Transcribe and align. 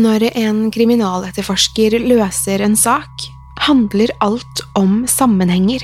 Når 0.00 0.22
en 0.38 0.68
kriminaletterforsker 0.72 1.98
løser 2.00 2.62
en 2.64 2.76
sak, 2.78 3.26
handler 3.60 4.12
alt 4.24 4.62
om 4.78 5.02
sammenhenger. 5.10 5.82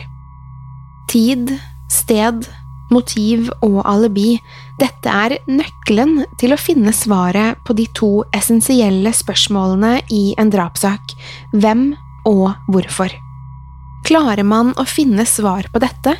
Tid, 1.10 1.50
sted, 1.92 2.46
motiv 2.92 3.50
og 3.66 3.82
alibi, 3.84 4.38
dette 4.80 5.10
er 5.10 5.36
nøkkelen 5.50 6.22
til 6.40 6.54
å 6.54 6.60
finne 6.60 6.94
svaret 6.96 7.60
på 7.66 7.76
de 7.76 7.88
to 7.98 8.10
essensielle 8.36 9.12
spørsmålene 9.16 9.98
i 10.14 10.30
en 10.40 10.52
drapssak– 10.54 11.16
hvem 11.60 11.90
og 12.26 12.54
hvorfor. 12.72 13.12
Klarer 14.06 14.46
man 14.46 14.72
å 14.78 14.86
finne 14.88 15.26
svar 15.28 15.68
på 15.72 15.82
dette, 15.82 16.14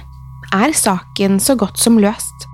er 0.53 0.77
saken 0.77 1.41
så 1.43 1.57
godt 1.59 1.81
som 1.81 2.01
løst. 2.03 2.49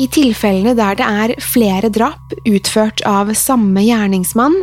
I 0.00 0.06
tilfellene 0.08 0.72
der 0.78 0.96
det 0.96 1.06
er 1.06 1.34
flere 1.44 1.90
drap 1.92 2.32
utført 2.48 3.02
av 3.04 3.34
samme 3.36 3.82
gjerningsmann, 3.84 4.54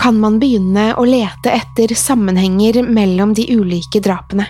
kan 0.00 0.16
man 0.20 0.38
begynne 0.40 0.90
å 0.96 1.04
lete 1.08 1.52
etter 1.52 1.92
sammenhenger 1.96 2.82
mellom 2.84 3.34
de 3.36 3.44
ulike 3.56 4.00
drapene. 4.00 4.46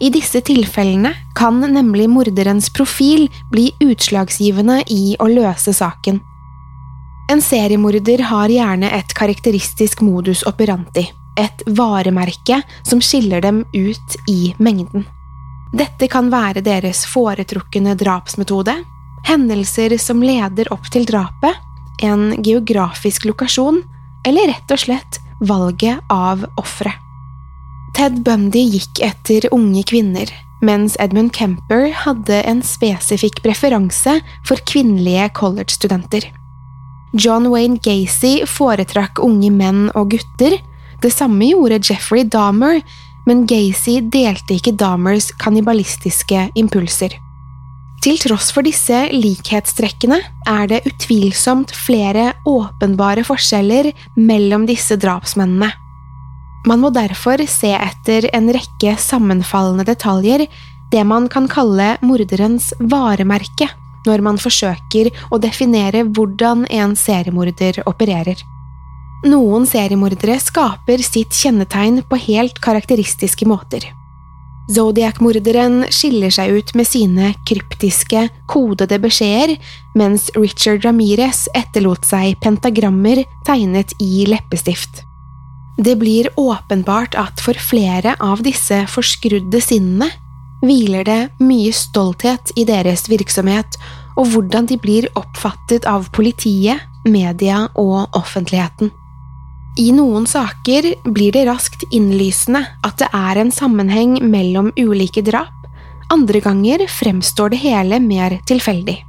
I 0.00 0.10
disse 0.12 0.40
tilfellene 0.44 1.12
kan 1.36 1.60
nemlig 1.60 2.08
morderens 2.10 2.70
profil 2.72 3.28
bli 3.52 3.70
utslagsgivende 3.84 4.82
i 4.92 5.14
å 5.20 5.28
løse 5.30 5.72
saken. 5.76 6.20
En 7.32 7.40
seriemorder 7.40 8.24
har 8.28 8.52
gjerne 8.52 8.90
et 8.92 9.14
karakteristisk 9.16 10.02
modus 10.04 10.42
operandi, 10.48 11.06
et 11.40 11.64
varemerke 11.66 12.60
som 12.82 13.00
skiller 13.00 13.44
dem 13.44 13.62
ut 13.72 14.18
i 14.28 14.52
mengden. 14.58 15.06
Dette 15.74 16.08
kan 16.08 16.28
være 16.30 16.62
deres 16.62 17.04
foretrukne 17.10 17.96
drapsmetode, 17.98 18.76
hendelser 19.24 19.96
som 19.98 20.22
leder 20.22 20.70
opp 20.72 20.88
til 20.92 21.06
drapet, 21.08 21.56
en 22.02 22.32
geografisk 22.42 23.26
lokasjon, 23.28 23.82
eller 24.26 24.50
rett 24.52 24.74
og 24.74 24.80
slett 24.80 25.20
valget 25.44 26.00
av 26.12 26.44
offeret. 26.60 27.00
Ted 27.94 28.24
Bundy 28.26 28.64
gikk 28.74 28.98
etter 29.06 29.46
unge 29.54 29.84
kvinner, 29.86 30.30
mens 30.64 30.96
Edmund 31.02 31.30
Kemper 31.36 31.92
hadde 31.94 32.40
en 32.42 32.62
spesifikk 32.66 33.38
preferanse 33.44 34.16
for 34.48 34.58
kvinnelige 34.66 35.28
college-studenter. 35.38 36.26
John 37.14 37.46
Wayne 37.52 37.78
Gacy 37.78 38.40
foretrakk 38.50 39.20
unge 39.22 39.52
menn 39.54 39.86
og 39.94 40.16
gutter, 40.16 40.58
det 41.04 41.12
samme 41.14 41.46
gjorde 41.46 41.82
Jeffrey 41.84 42.24
Dahmer, 42.26 42.80
men 43.28 43.44
Gacy 43.46 44.00
delte 44.10 44.56
ikke 44.56 44.74
Dahmers 44.80 45.30
kannibalistiske 45.38 46.48
impulser. 46.58 47.14
Til 48.04 48.18
tross 48.20 48.50
for 48.52 48.66
disse 48.66 48.98
likhetstrekkene 49.14 50.18
er 50.50 50.66
det 50.68 50.82
utvilsomt 50.90 51.70
flere 51.72 52.34
åpenbare 52.44 53.24
forskjeller 53.24 53.88
mellom 54.20 54.66
disse 54.68 54.98
drapsmennene. 55.00 55.70
Man 56.68 56.82
må 56.82 56.90
derfor 56.92 57.40
se 57.48 57.72
etter 57.72 58.28
en 58.36 58.50
rekke 58.52 58.92
sammenfallende 59.00 59.88
detaljer, 59.88 60.44
det 60.92 61.06
man 61.08 61.30
kan 61.32 61.48
kalle 61.48 61.94
morderens 62.04 62.74
varemerke, 62.92 63.70
når 64.04 64.26
man 64.28 64.36
forsøker 64.40 65.08
å 65.32 65.40
definere 65.40 66.04
hvordan 66.04 66.68
en 66.68 66.92
seriemorder 67.00 67.80
opererer. 67.88 68.36
Noen 69.24 69.64
seriemordere 69.64 70.36
skaper 70.44 71.00
sitt 71.00 71.32
kjennetegn 71.32 72.02
på 72.04 72.20
helt 72.28 72.60
karakteristiske 72.60 73.48
måter. 73.48 73.88
Zodiac-morderen 74.72 75.84
skiller 75.92 76.32
seg 76.32 76.54
ut 76.56 76.70
med 76.78 76.88
sine 76.88 77.32
kryptiske, 77.48 78.28
kodede 78.48 78.96
beskjeder, 79.02 79.58
mens 79.98 80.30
Richard 80.38 80.86
Ramirez 80.86 81.44
etterlot 81.52 82.06
seg 82.08 82.38
pentagrammer 82.44 83.24
tegnet 83.44 83.92
i 84.00 84.24
leppestift. 84.30 85.02
Det 85.76 85.98
blir 86.00 86.30
åpenbart 86.40 87.16
at 87.18 87.42
for 87.42 87.58
flere 87.58 88.14
av 88.22 88.44
disse 88.46 88.84
forskrudde 88.88 89.60
sinnene 89.60 90.08
hviler 90.64 91.04
det 91.04 91.20
mye 91.44 91.72
stolthet 91.76 92.54
i 92.56 92.64
deres 92.64 93.08
virksomhet 93.10 93.76
og 94.16 94.30
hvordan 94.32 94.70
de 94.70 94.78
blir 94.80 95.10
oppfattet 95.18 95.84
av 95.90 96.08
politiet, 96.14 96.80
media 97.04 97.66
og 97.74 98.14
offentligheten. 98.16 98.92
I 99.74 99.88
noen 99.90 100.22
saker 100.22 100.86
blir 101.02 101.32
det 101.34 101.48
raskt 101.48 101.82
innlysende 101.90 102.60
at 102.86 103.00
det 103.00 103.08
er 103.10 103.40
en 103.40 103.50
sammenheng 103.50 104.20
mellom 104.22 104.68
ulike 104.78 105.24
drap, 105.26 105.50
andre 106.14 106.38
ganger 106.44 106.84
fremstår 106.86 107.50
det 107.50 107.58
hele 107.64 107.98
mer 107.98 108.36
tilfeldig. 108.46 109.00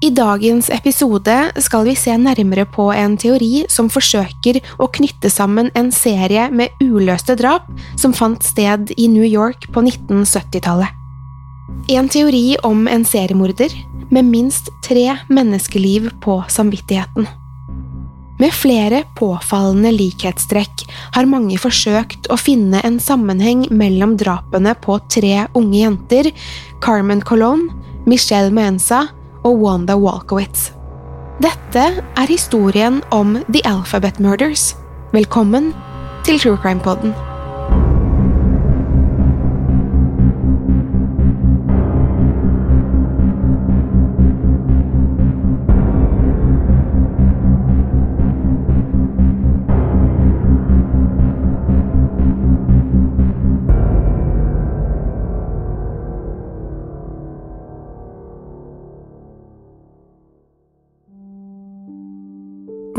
I 0.00 0.12
dagens 0.14 0.70
episode 0.72 1.34
skal 1.60 1.82
vi 1.84 1.96
se 1.98 2.14
nærmere 2.16 2.64
på 2.64 2.86
en 2.94 3.18
teori 3.20 3.66
som 3.68 3.90
forsøker 3.90 4.60
å 4.78 4.88
knytte 4.88 5.28
sammen 5.28 5.72
en 5.74 5.90
serie 5.92 6.46
med 6.54 6.70
uløste 6.80 7.34
drap 7.36 7.66
som 7.98 8.14
fant 8.16 8.46
sted 8.46 8.94
i 8.96 9.10
New 9.10 9.26
York 9.26 9.66
på 9.74 9.82
1970-tallet. 9.82 10.94
En 11.90 12.08
teori 12.08 12.54
om 12.62 12.86
en 12.88 13.04
seriemorder 13.04 13.74
med 14.14 14.30
minst 14.30 14.70
tre 14.86 15.18
menneskeliv 15.28 16.08
på 16.22 16.38
samvittigheten. 16.48 17.26
Med 18.40 18.54
flere 18.56 19.02
påfallende 19.18 19.90
likhetstrekk 19.92 20.86
har 21.12 21.28
mange 21.28 21.58
forsøkt 21.60 22.30
å 22.32 22.38
finne 22.40 22.80
en 22.88 22.96
sammenheng 23.02 23.66
mellom 23.68 24.14
drapene 24.20 24.72
på 24.80 24.96
tre 25.12 25.44
unge 25.52 25.82
jenter, 25.82 26.30
Carmen 26.80 27.20
Colon, 27.20 27.66
Michelle 28.08 28.48
Mensa 28.56 29.10
og 29.44 29.60
Wanda 29.60 29.98
Walkowitz. 30.00 30.70
Dette 31.44 31.86
er 32.00 32.32
historien 32.32 33.02
om 33.12 33.36
The 33.52 33.60
Alphabet 33.68 34.20
Murders. 34.24 34.70
Velkommen 35.12 35.74
til 36.24 36.40
True 36.40 36.56
Crime 36.64 36.80
Poden. 36.80 37.12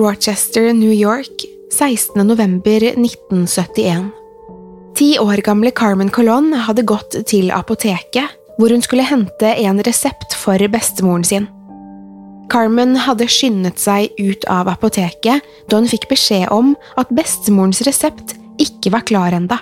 Rochester, 0.01 0.74
New 0.74 0.94
York, 0.94 1.45
16.11.1971. 1.71 4.09
Ti 4.95 5.19
år 5.19 5.36
gamle 5.45 5.71
Carmen 5.71 6.09
Colon 6.09 6.53
hadde 6.65 6.83
gått 6.89 7.15
til 7.30 7.51
apoteket, 7.53 8.25
hvor 8.57 8.69
hun 8.74 8.81
skulle 8.81 9.06
hente 9.06 9.45
en 9.62 9.83
resept 9.86 10.33
for 10.38 10.68
bestemoren 10.74 11.24
sin. 11.24 11.48
Carmen 12.51 12.95
hadde 13.06 13.27
skyndet 13.30 13.80
seg 13.80 14.09
ut 14.19 14.45
av 14.50 14.68
apoteket 14.74 15.42
da 15.69 15.77
hun 15.77 15.88
fikk 15.88 16.09
beskjed 16.09 16.48
om 16.51 16.75
at 17.00 17.07
bestemorens 17.15 17.81
resept 17.88 18.36
ikke 18.62 18.92
var 18.98 19.03
klar 19.07 19.31
enda. 19.38 19.57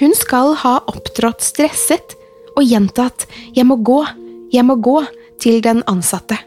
Hun 0.00 0.12
skal 0.16 0.54
ha 0.64 0.74
opptrådt 0.90 1.40
stresset 1.44 2.16
og 2.56 2.62
gjentatt 2.64 3.26
'jeg 3.54 3.66
må 3.66 3.76
gå, 3.76 4.06
jeg 4.50 4.64
må 4.64 4.74
gå' 4.80 5.06
til 5.38 5.60
den 5.60 5.82
ansatte. 5.86 6.38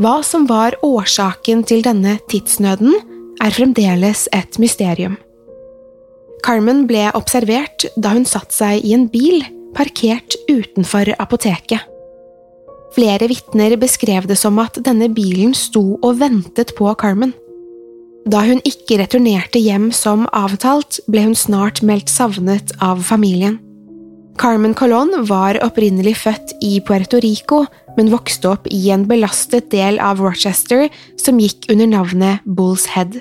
Hva 0.00 0.22
som 0.24 0.46
var 0.48 0.78
årsaken 0.80 1.60
til 1.68 1.82
denne 1.84 2.14
tidsnøden, 2.32 2.94
er 3.40 3.52
fremdeles 3.52 4.26
et 4.32 4.56
mysterium. 4.60 5.18
Carmen 6.40 6.86
ble 6.88 7.10
observert 7.16 7.84
da 8.00 8.14
hun 8.14 8.24
satte 8.28 8.56
seg 8.56 8.80
i 8.80 8.94
en 8.96 9.06
bil 9.12 9.42
parkert 9.76 10.38
utenfor 10.48 11.12
apoteket. 11.20 11.84
Flere 12.96 13.28
vitner 13.28 13.76
beskrev 13.80 14.24
det 14.26 14.38
som 14.40 14.56
at 14.62 14.80
denne 14.86 15.10
bilen 15.12 15.52
sto 15.54 15.98
og 16.00 16.16
ventet 16.22 16.72
på 16.78 16.88
Carmen. 17.00 17.34
Da 18.24 18.40
hun 18.48 18.64
ikke 18.64 19.02
returnerte 19.02 19.60
hjem 19.60 19.90
som 19.92 20.24
avtalt, 20.32 21.02
ble 21.12 21.28
hun 21.28 21.36
snart 21.36 21.84
meldt 21.84 22.08
savnet 22.08 22.72
av 22.80 23.04
familien. 23.04 23.60
Carmen 24.40 24.72
Colon 24.72 25.26
var 25.28 25.60
opprinnelig 25.60 26.16
født 26.22 26.56
i 26.64 26.78
Puerto 26.80 27.20
Rico, 27.20 27.66
men 28.00 28.08
vokste 28.08 28.48
opp 28.48 28.68
i 28.72 28.88
en 28.94 29.04
belastet 29.08 29.68
del 29.74 30.00
av 30.00 30.22
Rochester 30.24 30.88
som 31.20 31.40
gikk 31.40 31.68
under 31.72 31.90
navnet 31.90 32.46
Bulls 32.48 32.86
Head. 32.94 33.18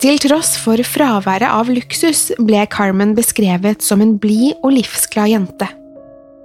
Til 0.00 0.16
tross 0.22 0.54
for 0.62 0.80
fraværet 0.86 1.50
av 1.50 1.68
luksus 1.68 2.30
ble 2.40 2.62
Carmen 2.72 3.12
beskrevet 3.18 3.84
som 3.84 4.00
en 4.00 4.14
blid 4.22 4.56
og 4.62 4.72
livsglad 4.78 5.32
jente. 5.34 5.68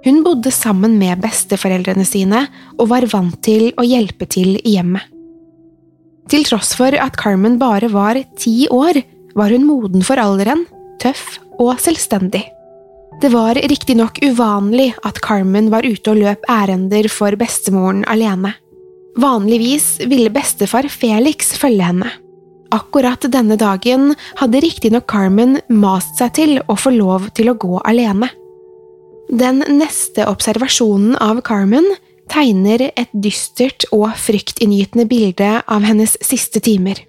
Hun 0.04 0.20
bodde 0.26 0.52
sammen 0.52 0.98
med 1.00 1.22
besteforeldrene 1.22 2.04
sine 2.04 2.42
og 2.76 2.90
var 2.90 3.06
vant 3.08 3.38
til 3.46 3.70
å 3.80 3.86
hjelpe 3.86 4.28
til 4.28 4.58
i 4.60 4.74
hjemmet. 4.76 5.06
Til 6.28 6.44
tross 6.48 6.74
for 6.76 6.92
at 6.96 7.16
Carmen 7.20 7.56
bare 7.60 7.88
var 7.92 8.18
ti 8.40 8.66
år, 8.72 9.00
var 9.36 9.52
hun 9.54 9.64
moden 9.68 10.04
for 10.04 10.20
alderen, 10.20 10.66
tøff 11.00 11.38
og 11.60 11.78
selvstendig. 11.80 12.42
Det 13.24 13.30
var 13.32 13.54
riktignok 13.54 14.18
uvanlig 14.22 14.90
at 15.00 15.16
Carmen 15.24 15.70
var 15.72 15.86
ute 15.88 16.12
og 16.12 16.18
løp 16.20 16.42
ærender 16.50 17.06
for 17.08 17.32
bestemoren 17.40 18.02
alene. 18.04 18.50
Vanligvis 19.16 20.02
ville 20.10 20.28
bestefar 20.28 20.90
Felix 20.92 21.54
følge 21.56 21.86
henne. 21.86 22.10
Akkurat 22.76 23.24
denne 23.32 23.56
dagen 23.56 24.10
hadde 24.42 24.60
riktignok 24.60 25.06
Carmen 25.08 25.56
mast 25.72 26.20
seg 26.20 26.34
til 26.36 26.52
å 26.68 26.76
få 26.76 26.92
lov 26.92 27.30
til 27.32 27.48
å 27.48 27.56
gå 27.56 27.80
alene. 27.88 28.28
Den 29.32 29.64
neste 29.72 30.28
observasjonen 30.28 31.16
av 31.16 31.40
Carmen 31.48 31.88
tegner 32.28 32.90
et 32.90 33.16
dystert 33.16 33.88
og 33.88 34.10
fryktinngytende 34.20 35.08
bilde 35.08 35.54
av 35.64 35.88
hennes 35.88 36.18
siste 36.20 36.60
timer. 36.60 37.00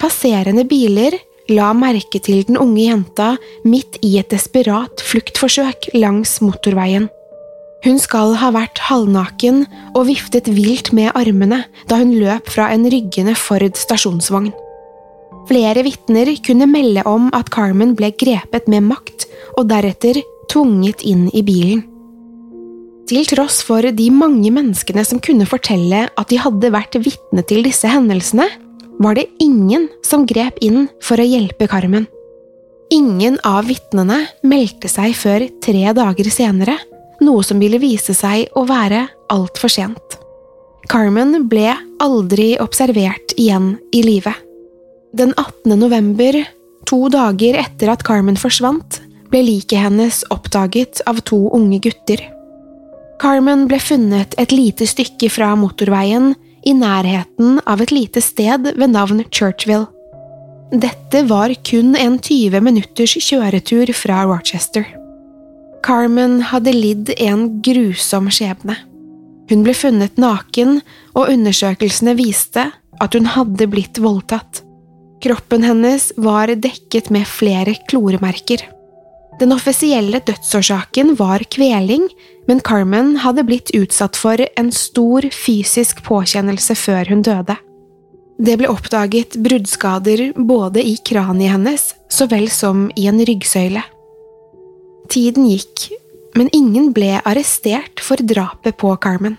Passerende 0.00 0.64
biler 0.64 1.20
la 1.52 1.72
merke 1.76 2.20
til 2.24 2.44
den 2.48 2.56
unge 2.60 2.86
jenta 2.86 3.34
midt 3.68 3.98
i 4.04 4.16
et 4.20 4.30
desperat 4.32 5.02
fluktforsøk 5.04 5.90
langs 5.96 6.38
motorveien. 6.44 7.10
Hun 7.84 7.98
skal 8.00 8.32
ha 8.40 8.48
vært 8.54 8.80
halvnaken 8.86 9.64
og 9.92 10.06
viftet 10.08 10.48
vilt 10.48 10.92
med 10.96 11.12
armene 11.12 11.66
da 11.90 11.98
hun 12.00 12.14
løp 12.16 12.48
fra 12.48 12.70
en 12.72 12.86
ryggende 12.88 13.34
Ford 13.36 13.76
stasjonsvogn. 13.76 14.54
Flere 15.44 15.82
vitner 15.84 16.30
kunne 16.46 16.68
melde 16.70 17.04
om 17.04 17.28
at 17.36 17.50
Carmen 17.52 17.92
ble 17.98 18.08
grepet 18.16 18.70
med 18.72 18.86
makt 18.88 19.26
og 19.58 19.68
deretter 19.68 20.22
tvunget 20.48 21.04
inn 21.04 21.28
i 21.36 21.44
bilen. 21.44 21.84
Til 23.04 23.26
tross 23.28 23.58
for 23.60 23.84
de 23.84 24.06
mange 24.08 24.48
menneskene 24.48 25.04
som 25.04 25.20
kunne 25.20 25.44
fortelle 25.44 26.06
at 26.08 26.30
de 26.30 26.38
hadde 26.40 26.72
vært 26.72 26.96
vitne 27.04 27.44
til 27.44 27.60
disse 27.66 27.90
hendelsene, 27.90 28.46
var 28.98 29.14
det 29.18 29.26
ingen 29.42 29.88
som 30.06 30.26
grep 30.26 30.58
inn 30.62 30.86
for 31.02 31.20
å 31.20 31.26
hjelpe 31.26 31.68
Carmen. 31.70 32.06
Ingen 32.94 33.38
av 33.44 33.66
vitnene 33.66 34.20
meldte 34.46 34.90
seg 34.92 35.16
før 35.18 35.46
tre 35.64 35.92
dager 35.96 36.28
senere, 36.30 36.76
noe 37.24 37.42
som 37.46 37.58
ville 37.62 37.80
vise 37.82 38.14
seg 38.14 38.50
å 38.54 38.66
være 38.68 39.06
altfor 39.32 39.72
sent. 39.72 40.18
Carmen 40.90 41.46
ble 41.48 41.72
aldri 42.02 42.54
observert 42.60 43.32
igjen 43.40 43.74
i 43.96 44.02
live. 44.04 44.34
Den 45.16 45.32
18. 45.38 45.78
november, 45.80 46.42
to 46.84 47.08
dager 47.08 47.56
etter 47.62 47.92
at 47.94 48.04
Carmen 48.04 48.36
forsvant, 48.36 49.00
ble 49.32 49.40
liket 49.46 49.80
hennes 49.86 50.20
oppdaget 50.34 51.00
av 51.08 51.22
to 51.26 51.38
unge 51.56 51.80
gutter. 51.86 52.20
Carmen 53.22 53.64
ble 53.70 53.78
funnet 53.80 54.34
et 54.38 54.52
lite 54.52 54.86
stykke 54.90 55.30
fra 55.32 55.54
motorveien, 55.56 56.34
i 56.64 56.74
nærheten 56.76 57.60
av 57.68 57.82
et 57.84 57.92
lite 57.94 58.22
sted 58.24 58.72
ved 58.74 58.92
navn 58.92 59.22
Churchville. 59.30 59.86
Dette 60.72 61.22
var 61.28 61.52
kun 61.66 61.94
en 61.94 62.18
20 62.18 62.60
minutters 62.64 63.14
kjøretur 63.20 63.92
fra 63.94 64.24
Rochester. 64.26 64.86
Carmen 65.84 66.40
hadde 66.50 66.72
lidd 66.72 67.12
en 67.20 67.46
grusom 67.62 68.30
skjebne. 68.32 68.76
Hun 69.50 69.64
ble 69.66 69.74
funnet 69.76 70.16
naken, 70.20 70.80
og 71.12 71.28
undersøkelsene 71.30 72.16
viste 72.16 72.70
at 73.02 73.16
hun 73.16 73.28
hadde 73.28 73.68
blitt 73.70 74.00
voldtatt. 74.00 74.62
Kroppen 75.24 75.64
hennes 75.64 76.10
var 76.20 76.48
dekket 76.48 77.10
med 77.12 77.28
flere 77.28 77.76
kloremerker. 77.90 78.64
Den 79.40 79.52
offisielle 79.52 80.20
dødsårsaken 80.22 81.16
var 81.18 81.42
kveling, 81.50 82.06
men 82.46 82.60
Carmen 82.60 83.16
hadde 83.24 83.42
blitt 83.46 83.72
utsatt 83.74 84.16
for 84.16 84.38
en 84.38 84.70
stor 84.72 85.26
fysisk 85.34 86.04
påkjennelse 86.06 86.76
før 86.78 87.10
hun 87.10 87.24
døde. 87.26 87.56
Det 88.38 88.56
ble 88.58 88.70
oppdaget 88.70 89.38
bruddskader 89.42 90.32
både 90.34 90.82
i 90.82 90.96
kraniet 91.06 91.54
hennes 91.54 91.92
så 92.10 92.26
vel 92.30 92.48
som 92.50 92.88
i 92.98 93.06
en 93.10 93.20
ryggsøyle. 93.26 93.82
Tiden 95.10 95.46
gikk, 95.50 95.88
men 96.34 96.50
ingen 96.52 96.92
ble 96.94 97.18
arrestert 97.22 98.02
for 98.02 98.18
drapet 98.18 98.78
på 98.78 98.90
Carmen. 99.02 99.38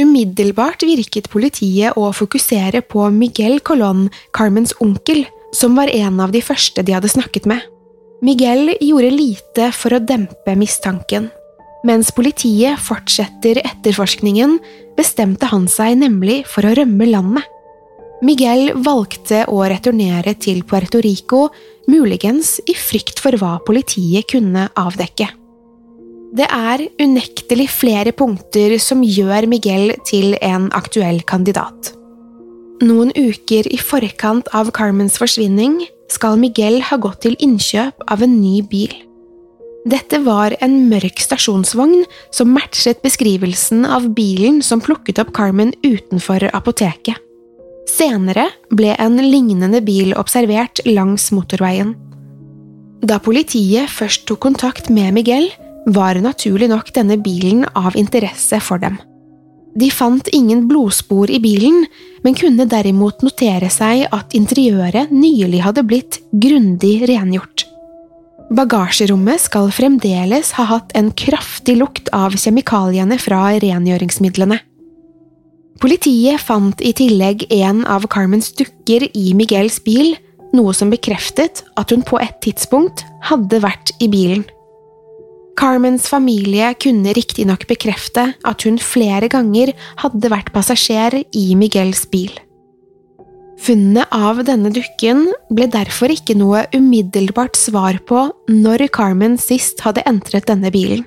Umiddelbart 0.00 0.84
virket 0.88 1.28
politiet 1.32 1.96
å 2.00 2.08
fokusere 2.16 2.80
på 2.80 3.08
Miguel 3.12 3.60
Colón, 3.60 4.08
Carmens 4.36 4.72
onkel, 4.80 5.26
som 5.52 5.76
var 5.76 5.92
en 5.92 6.20
av 6.24 6.32
de 6.32 6.40
første 6.44 6.84
de 6.84 6.96
hadde 6.96 7.10
snakket 7.12 7.48
med. 7.48 7.60
Miguel 8.20 8.74
gjorde 8.84 9.10
lite 9.14 9.70
for 9.72 9.96
å 9.96 10.02
dempe 10.04 10.52
mistanken. 10.58 11.30
Mens 11.88 12.10
politiet 12.12 12.76
fortsetter 12.84 13.62
etterforskningen, 13.62 14.58
bestemte 14.98 15.48
han 15.48 15.64
seg 15.72 15.96
nemlig 16.02 16.42
for 16.50 16.68
å 16.68 16.74
rømme 16.76 17.08
landet. 17.08 17.46
Miguel 18.20 18.74
valgte 18.84 19.46
å 19.48 19.62
returnere 19.64 20.34
til 20.36 20.60
Puerto 20.68 21.00
Rico, 21.00 21.46
muligens 21.88 22.58
i 22.68 22.74
frykt 22.76 23.22
for 23.24 23.32
hva 23.40 23.54
politiet 23.64 24.28
kunne 24.28 24.66
avdekke. 24.76 25.30
Det 26.36 26.46
er 26.46 26.84
unektelig 27.00 27.70
flere 27.72 28.12
punkter 28.12 28.76
som 28.78 29.00
gjør 29.02 29.48
Miguel 29.50 29.96
til 30.06 30.36
en 30.44 30.68
aktuell 30.76 31.24
kandidat. 31.24 31.94
Noen 32.80 33.10
uker 33.12 33.66
i 33.68 33.76
forkant 33.76 34.46
av 34.56 34.70
Carmens 34.72 35.18
forsvinning 35.20 35.82
skal 36.08 36.38
Miguel 36.40 36.78
ha 36.88 36.96
gått 36.96 37.20
til 37.26 37.36
innkjøp 37.44 38.06
av 38.08 38.22
en 38.24 38.38
ny 38.40 38.62
bil. 38.64 38.94
Dette 39.88 40.20
var 40.24 40.56
en 40.64 40.76
mørk 40.88 41.20
stasjonsvogn 41.20 42.06
som 42.32 42.52
matchet 42.56 43.02
beskrivelsen 43.04 43.84
av 43.84 44.08
bilen 44.16 44.62
som 44.64 44.80
plukket 44.80 45.20
opp 45.20 45.34
Carmen 45.36 45.74
utenfor 45.84 46.48
apoteket. 46.56 47.20
Senere 47.88 48.46
ble 48.72 48.94
en 48.96 49.18
lignende 49.20 49.82
bil 49.84 50.14
observert 50.16 50.80
langs 50.88 51.28
motorveien. 51.36 51.92
Da 53.04 53.20
politiet 53.20 53.92
først 53.92 54.24
tok 54.28 54.40
kontakt 54.44 54.88
med 54.92 55.16
Miguel, 55.16 55.50
var 55.88 56.16
naturlig 56.20 56.68
nok 56.72 56.92
denne 56.96 57.16
bilen 57.20 57.64
av 57.76 57.96
interesse 57.96 58.60
for 58.64 58.80
dem. 58.80 59.00
De 59.74 59.90
fant 59.94 60.28
ingen 60.34 60.64
blodspor 60.68 61.30
i 61.30 61.38
bilen, 61.42 61.84
men 62.24 62.36
kunne 62.36 62.66
derimot 62.68 63.22
notere 63.22 63.70
seg 63.70 64.06
at 64.10 64.34
interiøret 64.36 65.12
nylig 65.14 65.62
hadde 65.64 65.84
blitt 65.86 66.18
grundig 66.32 67.04
rengjort. 67.08 67.66
Bagasjerommet 68.50 69.38
skal 69.44 69.70
fremdeles 69.70 70.50
ha 70.58 70.66
hatt 70.72 70.90
en 70.98 71.12
kraftig 71.14 71.76
lukt 71.78 72.10
av 72.10 72.34
kjemikaliene 72.34 73.18
fra 73.22 73.44
rengjøringsmidlene. 73.62 74.58
Politiet 75.80 76.42
fant 76.42 76.82
i 76.84 76.90
tillegg 76.92 77.46
en 77.54 77.84
av 77.88 78.08
Carmens 78.10 78.50
dukker 78.58 79.06
i 79.16 79.30
Miguels 79.38 79.78
bil, 79.86 80.16
noe 80.52 80.74
som 80.74 80.90
bekreftet 80.90 81.62
at 81.78 81.94
hun 81.94 82.02
på 82.04 82.18
et 82.20 82.36
tidspunkt 82.42 83.04
hadde 83.30 83.62
vært 83.62 83.94
i 84.02 84.10
bilen. 84.10 84.42
Carmens 85.60 86.06
familie 86.08 86.70
kunne 86.80 87.12
riktignok 87.12 87.66
bekrefte 87.68 88.30
at 88.48 88.62
hun 88.64 88.78
flere 88.80 89.28
ganger 89.28 89.74
hadde 90.00 90.30
vært 90.32 90.48
passasjer 90.54 91.18
i 91.36 91.50
Miguels 91.58 92.06
bil. 92.08 92.32
Funnet 93.60 94.08
av 94.08 94.40
denne 94.48 94.72
dukken 94.72 95.26
ble 95.52 95.66
derfor 95.68 96.08
ikke 96.14 96.38
noe 96.40 96.64
umiddelbart 96.72 97.60
svar 97.60 98.00
på 98.08 98.30
når 98.48 98.86
Carmen 98.96 99.36
sist 99.36 99.84
hadde 99.84 100.06
entret 100.08 100.48
denne 100.48 100.72
bilen. 100.72 101.04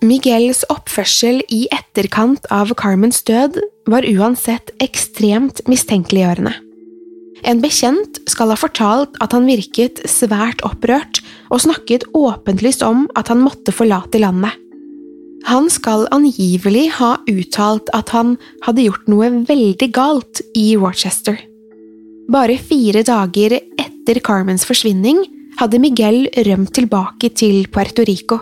Miguels 0.00 0.62
oppførsel 0.72 1.42
i 1.52 1.66
etterkant 1.76 2.48
av 2.48 2.72
Carmens 2.80 3.20
død 3.28 3.60
var 3.92 4.08
uansett 4.16 4.72
ekstremt 4.80 5.60
mistenkeliggjørende. 5.68 6.56
En 7.44 7.60
bekjent 7.60 8.20
skal 8.30 8.52
ha 8.52 8.56
fortalt 8.58 9.18
at 9.22 9.34
han 9.36 9.48
virket 9.48 10.00
svært 10.08 10.62
opprørt 10.66 11.20
og 11.52 11.62
snakket 11.66 12.06
åpenlyst 12.16 12.84
om 12.86 13.04
at 13.18 13.28
han 13.32 13.42
måtte 13.44 13.74
forlate 13.74 14.22
landet. 14.22 14.54
Han 15.46 15.68
skal 15.70 16.08
angivelig 16.10 16.88
ha 16.96 17.12
uttalt 17.30 17.92
at 17.94 18.10
han 18.16 18.34
hadde 18.66 18.88
gjort 18.88 19.06
noe 19.10 19.28
veldig 19.46 19.90
galt 19.94 20.42
i 20.58 20.72
Rochester. 20.80 21.38
Bare 22.32 22.56
fire 22.58 23.04
dager 23.06 23.54
etter 23.78 24.18
Carmens 24.26 24.66
forsvinning 24.66 25.22
hadde 25.60 25.78
Miguel 25.80 26.26
rømt 26.48 26.74
tilbake 26.74 27.30
til 27.38 27.68
Puerto 27.70 28.02
Rico. 28.08 28.40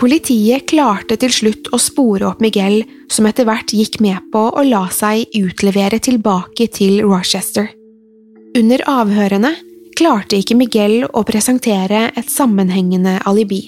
Politiet 0.00 0.64
klarte 0.72 1.18
til 1.20 1.32
slutt 1.32 1.68
å 1.76 1.78
spore 1.78 2.26
opp 2.30 2.40
Miguel, 2.42 2.80
som 3.12 3.28
etter 3.28 3.46
hvert 3.46 3.70
gikk 3.76 4.00
med 4.00 4.30
på 4.32 4.46
å 4.48 4.64
la 4.66 4.86
seg 4.90 5.28
utlevere 5.36 6.00
tilbake 6.02 6.70
til 6.72 7.02
Rochester. 7.04 7.68
Under 8.58 8.82
avhørene 8.90 9.52
klarte 9.94 10.38
ikke 10.40 10.56
Miguel 10.58 11.04
å 11.06 11.22
presentere 11.26 12.08
et 12.18 12.30
sammenhengende 12.32 13.20
alibi. 13.28 13.60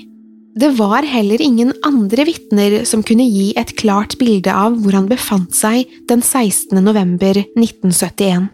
Det 0.59 0.73
var 0.77 1.07
heller 1.07 1.41
ingen 1.41 1.71
andre 1.87 2.27
vitner 2.29 2.75
som 2.89 3.05
kunne 3.07 3.25
gi 3.25 3.53
et 3.57 3.71
klart 3.79 4.19
bilde 4.21 4.53
av 4.53 4.75
hvor 4.83 4.97
han 4.99 5.07
befant 5.09 5.55
seg 5.55 5.87
den 6.11 6.21
16. 6.21 6.75
november 6.83 7.39
1971. 7.55 8.51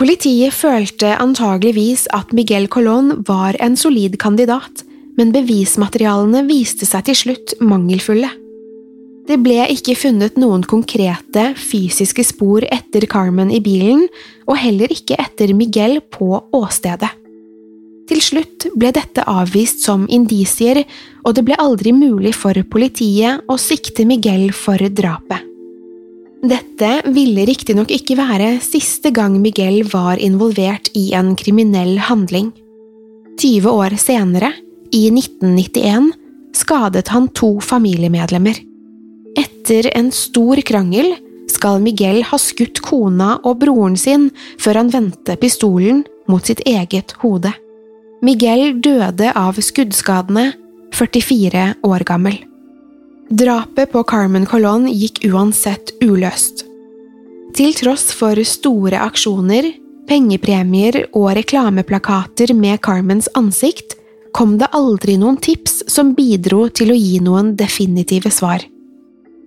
Politiet 0.00 0.54
følte 0.56 1.16
antageligvis 1.16 2.06
at 2.16 2.30
Miguel 2.36 2.68
Colón 2.72 3.24
var 3.28 3.56
en 3.64 3.80
solid 3.80 4.18
kandidat, 4.20 4.84
men 5.16 5.32
bevismaterialene 5.34 6.44
viste 6.48 6.88
seg 6.88 7.08
til 7.08 7.18
slutt 7.24 7.56
mangelfulle. 7.64 8.30
Det 9.28 9.36
ble 9.42 9.62
ikke 9.70 9.94
funnet 9.98 10.38
noen 10.40 10.62
konkrete, 10.66 11.50
fysiske 11.58 12.24
spor 12.26 12.64
etter 12.66 13.06
Carmen 13.10 13.52
i 13.52 13.60
bilen, 13.62 14.06
og 14.48 14.58
heller 14.58 14.90
ikke 14.92 15.18
etter 15.20 15.52
Miguel 15.54 16.00
på 16.12 16.32
åstedet. 16.56 17.10
Til 18.10 18.22
slutt 18.24 18.66
ble 18.74 18.90
dette 18.90 19.22
avvist 19.30 19.84
som 19.84 20.08
indisier, 20.10 20.82
og 21.22 21.36
det 21.36 21.44
ble 21.46 21.58
aldri 21.62 21.92
mulig 21.94 22.32
for 22.34 22.58
politiet 22.72 23.44
å 23.46 23.58
sikte 23.60 24.06
Miguel 24.08 24.50
for 24.56 24.82
drapet. 24.82 25.46
Dette 26.40 26.88
ville 27.12 27.44
riktignok 27.44 27.92
ikke 27.92 28.16
være 28.18 28.54
siste 28.64 29.12
gang 29.14 29.36
Miguel 29.42 29.84
var 29.92 30.18
involvert 30.18 30.88
i 30.96 31.10
en 31.14 31.34
kriminell 31.38 31.98
handling. 32.08 32.48
20 33.38 33.68
år 33.70 33.94
senere, 34.00 34.50
i 34.90 35.04
1991, 35.12 36.10
skadet 36.56 37.12
han 37.12 37.28
to 37.36 37.52
familiemedlemmer. 37.62 38.56
Etter 39.60 39.90
en 39.92 40.08
stor 40.08 40.56
krangel 40.64 41.10
skal 41.52 41.82
Miguel 41.84 42.22
ha 42.24 42.38
skutt 42.40 42.78
kona 42.80 43.34
og 43.44 43.58
broren 43.60 43.96
sin 44.00 44.30
før 44.56 44.78
han 44.80 44.92
vendte 44.92 45.36
pistolen 45.36 46.00
mot 46.32 46.48
sitt 46.48 46.62
eget 46.64 47.12
hode. 47.20 47.52
Miguel 48.24 48.80
døde 48.80 49.28
av 49.36 49.60
skuddskadene, 49.60 50.54
44 50.96 51.66
år 51.84 52.06
gammel. 52.08 52.40
Drapet 53.28 53.92
på 53.92 54.02
Carmen 54.08 54.48
Colón 54.48 54.88
gikk 54.88 55.26
uansett 55.28 55.92
uløst. 56.00 56.64
Til 57.52 57.76
tross 57.76 58.08
for 58.16 58.40
store 58.48 59.04
aksjoner, 59.04 59.74
pengepremier 60.08 61.02
og 61.12 61.34
reklameplakater 61.36 62.56
med 62.56 62.80
Carmens 62.80 63.28
ansikt, 63.36 63.98
kom 64.32 64.56
det 64.56 64.72
aldri 64.72 65.20
noen 65.20 65.36
tips 65.36 65.82
som 65.90 66.16
bidro 66.16 66.70
til 66.72 66.94
å 66.94 67.00
gi 67.00 67.18
noen 67.20 67.58
definitive 67.60 68.32
svar. 68.32 68.64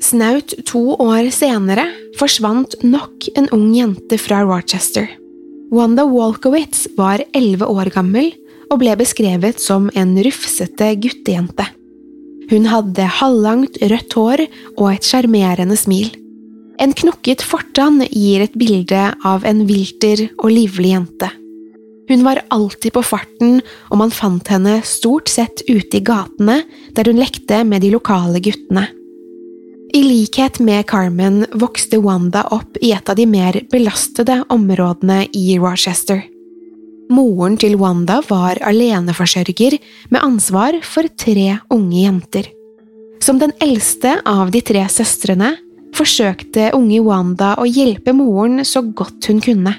Snaut 0.04 0.52
to 0.68 0.98
år 1.00 1.30
senere 1.32 1.86
forsvant 2.20 2.76
nok 2.84 3.30
en 3.40 3.48
ung 3.56 3.70
jente 3.72 4.18
fra 4.20 4.42
Rochester. 4.44 5.06
Wanda 5.72 6.04
Walkowitz 6.06 6.90
var 6.98 7.24
elleve 7.34 7.70
år 7.72 7.88
gammel 7.94 8.34
og 8.68 8.82
ble 8.82 8.98
beskrevet 9.00 9.62
som 9.64 9.88
en 9.96 10.12
rufsete 10.26 10.90
guttejente. 11.00 11.66
Hun 12.52 12.68
hadde 12.68 13.06
halvlangt 13.20 13.80
rødt 13.80 14.16
hår 14.20 14.44
og 14.74 14.90
et 14.92 15.08
sjarmerende 15.08 15.78
smil. 15.80 16.12
En 16.84 16.92
knokket 16.92 17.46
fortann 17.46 18.02
gir 18.10 18.44
et 18.44 18.58
bilde 18.60 19.06
av 19.24 19.46
en 19.48 19.64
vilter 19.70 20.26
og 20.36 20.52
livlig 20.52 20.92
jente. 20.98 21.30
Hun 22.10 22.26
var 22.26 22.42
alltid 22.52 22.92
på 22.98 23.06
farten, 23.08 23.62
og 23.88 24.02
man 24.02 24.12
fant 24.12 24.50
henne 24.52 24.82
stort 24.84 25.32
sett 25.32 25.64
ute 25.70 26.02
i 26.02 26.04
gatene 26.04 26.60
der 26.92 27.08
hun 27.08 27.22
lekte 27.24 27.62
med 27.64 27.86
de 27.86 27.94
lokale 27.96 28.44
guttene. 28.44 28.90
I 29.94 30.04
likhet 30.04 30.60
med 30.60 30.88
Carmen 30.90 31.46
vokste 31.54 32.00
Wanda 32.02 32.42
opp 32.50 32.78
i 32.82 32.92
et 32.96 33.10
av 33.10 33.16
de 33.16 33.28
mer 33.30 33.60
belastede 33.70 34.40
områdene 34.50 35.28
i 35.38 35.60
Rochester. 35.62 36.24
Moren 37.14 37.60
til 37.62 37.76
Wanda 37.78 38.16
var 38.26 38.58
aleneforsørger 38.66 39.76
med 40.10 40.24
ansvar 40.26 40.80
for 40.82 41.06
tre 41.14 41.60
unge 41.70 42.00
jenter. 42.00 42.50
Som 43.22 43.38
den 43.38 43.54
eldste 43.62 44.16
av 44.26 44.50
de 44.56 44.64
tre 44.66 44.82
søstrene 44.90 45.52
forsøkte 45.94 46.72
unge 46.74 47.04
Wanda 47.06 47.52
å 47.62 47.68
hjelpe 47.70 48.16
moren 48.18 48.64
så 48.66 48.82
godt 48.82 49.30
hun 49.30 49.44
kunne. 49.46 49.76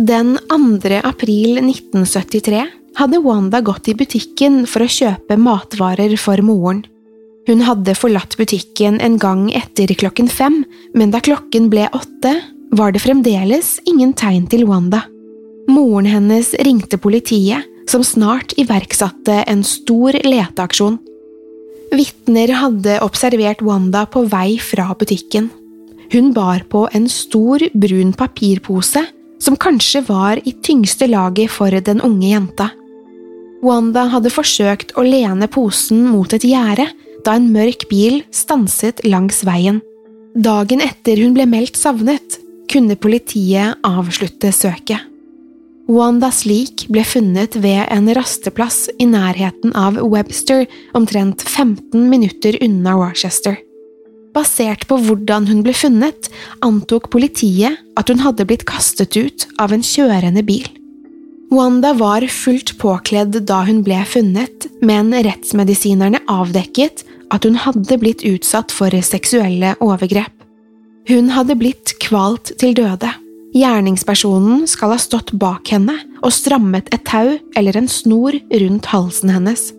Den 0.00 0.38
2. 0.48 0.94
april 1.04 1.60
1973 1.60 2.64
hadde 2.96 3.20
Wanda 3.20 3.60
gått 3.60 3.92
i 3.92 3.98
butikken 4.00 4.62
for 4.64 4.86
å 4.86 4.88
kjøpe 4.88 5.36
matvarer 5.36 6.16
for 6.16 6.40
moren. 6.40 6.86
Hun 7.48 7.62
hadde 7.64 7.96
forlatt 7.96 8.36
butikken 8.36 9.00
en 9.00 9.16
gang 9.20 9.48
etter 9.56 9.90
klokken 9.96 10.28
fem, 10.28 10.62
men 10.94 11.12
da 11.14 11.22
klokken 11.24 11.70
ble 11.72 11.88
åtte, 11.96 12.34
var 12.76 12.92
det 12.94 13.02
fremdeles 13.02 13.78
ingen 13.90 14.12
tegn 14.14 14.46
til 14.50 14.66
Wanda. 14.68 15.02
Moren 15.70 16.06
hennes 16.06 16.52
ringte 16.66 16.98
politiet, 17.00 17.66
som 17.90 18.04
snart 18.06 18.52
iverksatte 18.60 19.40
en 19.50 19.64
stor 19.66 20.14
leteaksjon. 20.22 21.00
Vitner 21.90 22.52
hadde 22.54 23.00
observert 23.02 23.64
Wanda 23.66 24.04
på 24.06 24.22
vei 24.30 24.60
fra 24.62 24.92
butikken. 24.94 25.48
Hun 26.12 26.30
bar 26.34 26.62
på 26.70 26.84
en 26.94 27.08
stor, 27.10 27.62
brun 27.74 28.12
papirpose 28.14 29.02
som 29.40 29.56
kanskje 29.56 30.02
var 30.06 30.40
i 30.44 30.52
tyngste 30.62 31.08
laget 31.10 31.50
for 31.50 31.72
den 31.72 32.02
unge 32.04 32.30
jenta. 32.30 32.70
Wanda 33.64 34.06
hadde 34.12 34.32
forsøkt 34.32 34.94
å 34.96 35.04
lene 35.04 35.48
posen 35.50 36.04
mot 36.12 36.32
et 36.36 36.46
gjerde 36.46 36.86
da 37.26 37.36
en 37.38 37.50
mørk 37.52 37.86
bil 37.90 38.22
stanset 38.34 39.02
langs 39.06 39.44
veien. 39.46 39.80
Dagen 40.34 40.82
etter 40.84 41.18
hun 41.20 41.34
ble 41.34 41.46
meldt 41.50 41.78
savnet, 41.78 42.38
kunne 42.70 42.94
politiet 42.96 43.80
avslutte 43.86 44.52
søket. 44.54 45.06
Wandas 45.90 46.44
lik 46.46 46.84
ble 46.92 47.02
funnet 47.02 47.56
ved 47.58 47.82
en 47.90 48.06
rasteplass 48.14 48.84
i 49.02 49.08
nærheten 49.10 49.72
av 49.74 49.98
Webster, 49.98 50.68
omtrent 50.94 51.42
15 51.42 52.06
minutter 52.12 52.54
unna 52.62 52.94
Rochester. 52.94 53.58
Basert 54.30 54.86
på 54.86 55.00
hvordan 55.02 55.48
hun 55.50 55.64
ble 55.66 55.74
funnet, 55.74 56.30
antok 56.62 57.10
politiet 57.10 57.80
at 57.98 58.12
hun 58.12 58.22
hadde 58.22 58.46
blitt 58.46 58.68
kastet 58.70 59.18
ut 59.18 59.48
av 59.58 59.74
en 59.74 59.82
kjørende 59.82 60.46
bil. 60.46 60.68
Wanda 61.50 61.92
var 61.92 62.22
fullt 62.30 62.76
påkledd 62.78 63.40
da 63.46 63.64
hun 63.66 63.80
ble 63.82 63.98
funnet, 64.06 64.68
men 64.86 65.10
rettsmedisinerne 65.10 66.20
avdekket 66.30 67.02
at 67.34 67.46
hun 67.46 67.56
hadde 67.58 67.98
blitt 67.98 68.22
utsatt 68.26 68.70
for 68.70 68.94
seksuelle 69.02 69.74
overgrep. 69.82 70.30
Hun 71.10 71.32
hadde 71.34 71.56
blitt 71.58 71.96
kvalt 72.02 72.52
til 72.60 72.76
døde. 72.78 73.10
Gjerningspersonen 73.50 74.68
skal 74.70 74.94
ha 74.94 74.98
stått 75.02 75.32
bak 75.42 75.72
henne 75.74 75.96
og 76.20 76.30
strammet 76.34 76.86
et 76.94 77.02
tau 77.08 77.32
eller 77.58 77.80
en 77.80 77.90
snor 77.90 78.36
rundt 78.62 78.90
halsen 78.92 79.32
hennes. 79.34 79.72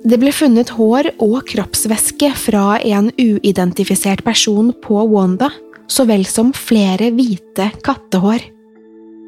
Det 0.00 0.16
ble 0.22 0.32
funnet 0.32 0.72
hår 0.72 1.10
og 1.20 1.42
kroppsvæske 1.50 2.30
fra 2.46 2.78
en 2.80 3.10
uidentifisert 3.20 4.24
person 4.24 4.72
på 4.86 5.02
Wanda, 5.12 5.50
så 5.84 6.06
vel 6.08 6.24
som 6.24 6.54
flere 6.56 7.10
hvite 7.12 7.68
kattehår. 7.84 8.40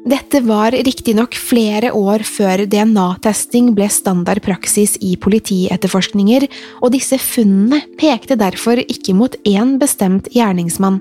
Dette 0.03 0.41
var 0.43 0.75
riktignok 0.75 1.37
flere 1.39 1.93
år 1.95 2.25
før 2.27 2.65
DNA-testing 2.67 3.69
ble 3.75 3.87
standard 3.87 4.41
praksis 4.43 4.97
i 4.99 5.13
politietterforskninger, 5.15 6.43
og 6.83 6.91
disse 6.91 7.15
funnene 7.23 7.79
pekte 7.99 8.35
derfor 8.39 8.81
ikke 8.83 9.15
mot 9.15 9.37
én 9.47 9.77
bestemt 9.79 10.27
gjerningsmann. 10.35 10.99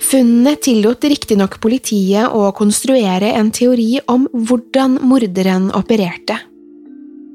Funnene 0.00 0.54
tillot 0.56 1.04
riktignok 1.04 1.58
politiet 1.60 2.32
å 2.32 2.48
konstruere 2.56 3.34
en 3.36 3.52
teori 3.52 3.98
om 4.08 4.24
hvordan 4.32 4.96
morderen 5.04 5.68
opererte. 5.76 6.38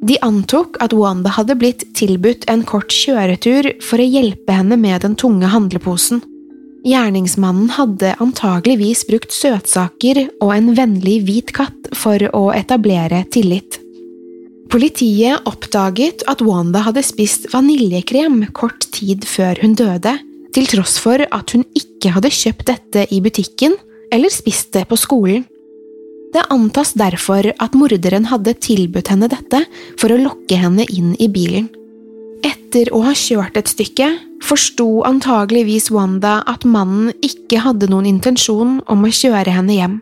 De 0.05 0.17
antok 0.25 0.79
at 0.81 0.93
Wanda 0.93 1.31
hadde 1.37 1.53
blitt 1.57 1.85
tilbudt 1.97 2.49
en 2.49 2.65
kort 2.65 2.89
kjøretur 2.93 3.75
for 3.85 4.01
å 4.01 4.09
hjelpe 4.09 4.57
henne 4.57 4.77
med 4.81 5.05
den 5.05 5.13
tunge 5.17 5.53
handleposen. 5.53 6.25
Gjerningsmannen 6.85 7.71
hadde 7.73 8.11
antageligvis 8.21 9.07
brukt 9.09 9.33
søtsaker 9.33 10.19
og 10.37 10.51
en 10.53 10.67
vennlig 10.77 11.15
hvit 11.25 11.49
katt 11.57 11.89
for 11.97 12.21
å 12.37 12.43
etablere 12.53 13.23
tillit. 13.33 13.79
Politiet 14.69 15.47
oppdaget 15.49 16.21
at 16.29 16.43
Wanda 16.45 16.83
hadde 16.85 17.01
spist 17.05 17.47
vaniljekrem 17.53 18.43
kort 18.57 18.85
tid 18.93 19.25
før 19.25 19.57
hun 19.63 19.73
døde, 19.77 20.13
til 20.53 20.69
tross 20.69 20.99
for 21.01 21.21
at 21.25 21.55
hun 21.55 21.65
ikke 21.77 22.13
hadde 22.15 22.31
kjøpt 22.33 22.69
dette 22.69 23.07
i 23.09 23.19
butikken 23.23 23.73
eller 24.13 24.29
spist 24.33 24.71
det 24.77 24.85
på 24.89 24.97
skolen. 24.99 25.43
Det 26.35 26.43
antas 26.53 26.93
derfor 26.99 27.47
at 27.49 27.75
morderen 27.77 28.27
hadde 28.29 28.53
tilbudt 28.61 29.09
henne 29.09 29.29
dette 29.31 29.63
for 29.97 30.13
å 30.13 30.21
lokke 30.21 30.59
henne 30.59 30.85
inn 30.91 31.15
i 31.17 31.29
bilen. 31.31 31.71
Etter 32.43 32.91
å 32.93 33.03
ha 33.05 33.13
kjørt 33.15 33.55
et 33.59 33.69
stykke 33.71 34.09
forsto 34.45 35.03
antageligvis 35.07 35.89
Wanda 35.93 36.41
at 36.49 36.65
mannen 36.67 37.13
ikke 37.23 37.61
hadde 37.63 37.89
noen 37.91 38.07
intensjon 38.09 38.79
om 38.91 39.05
å 39.05 39.13
kjøre 39.13 39.53
henne 39.55 39.77
hjem. 39.77 39.99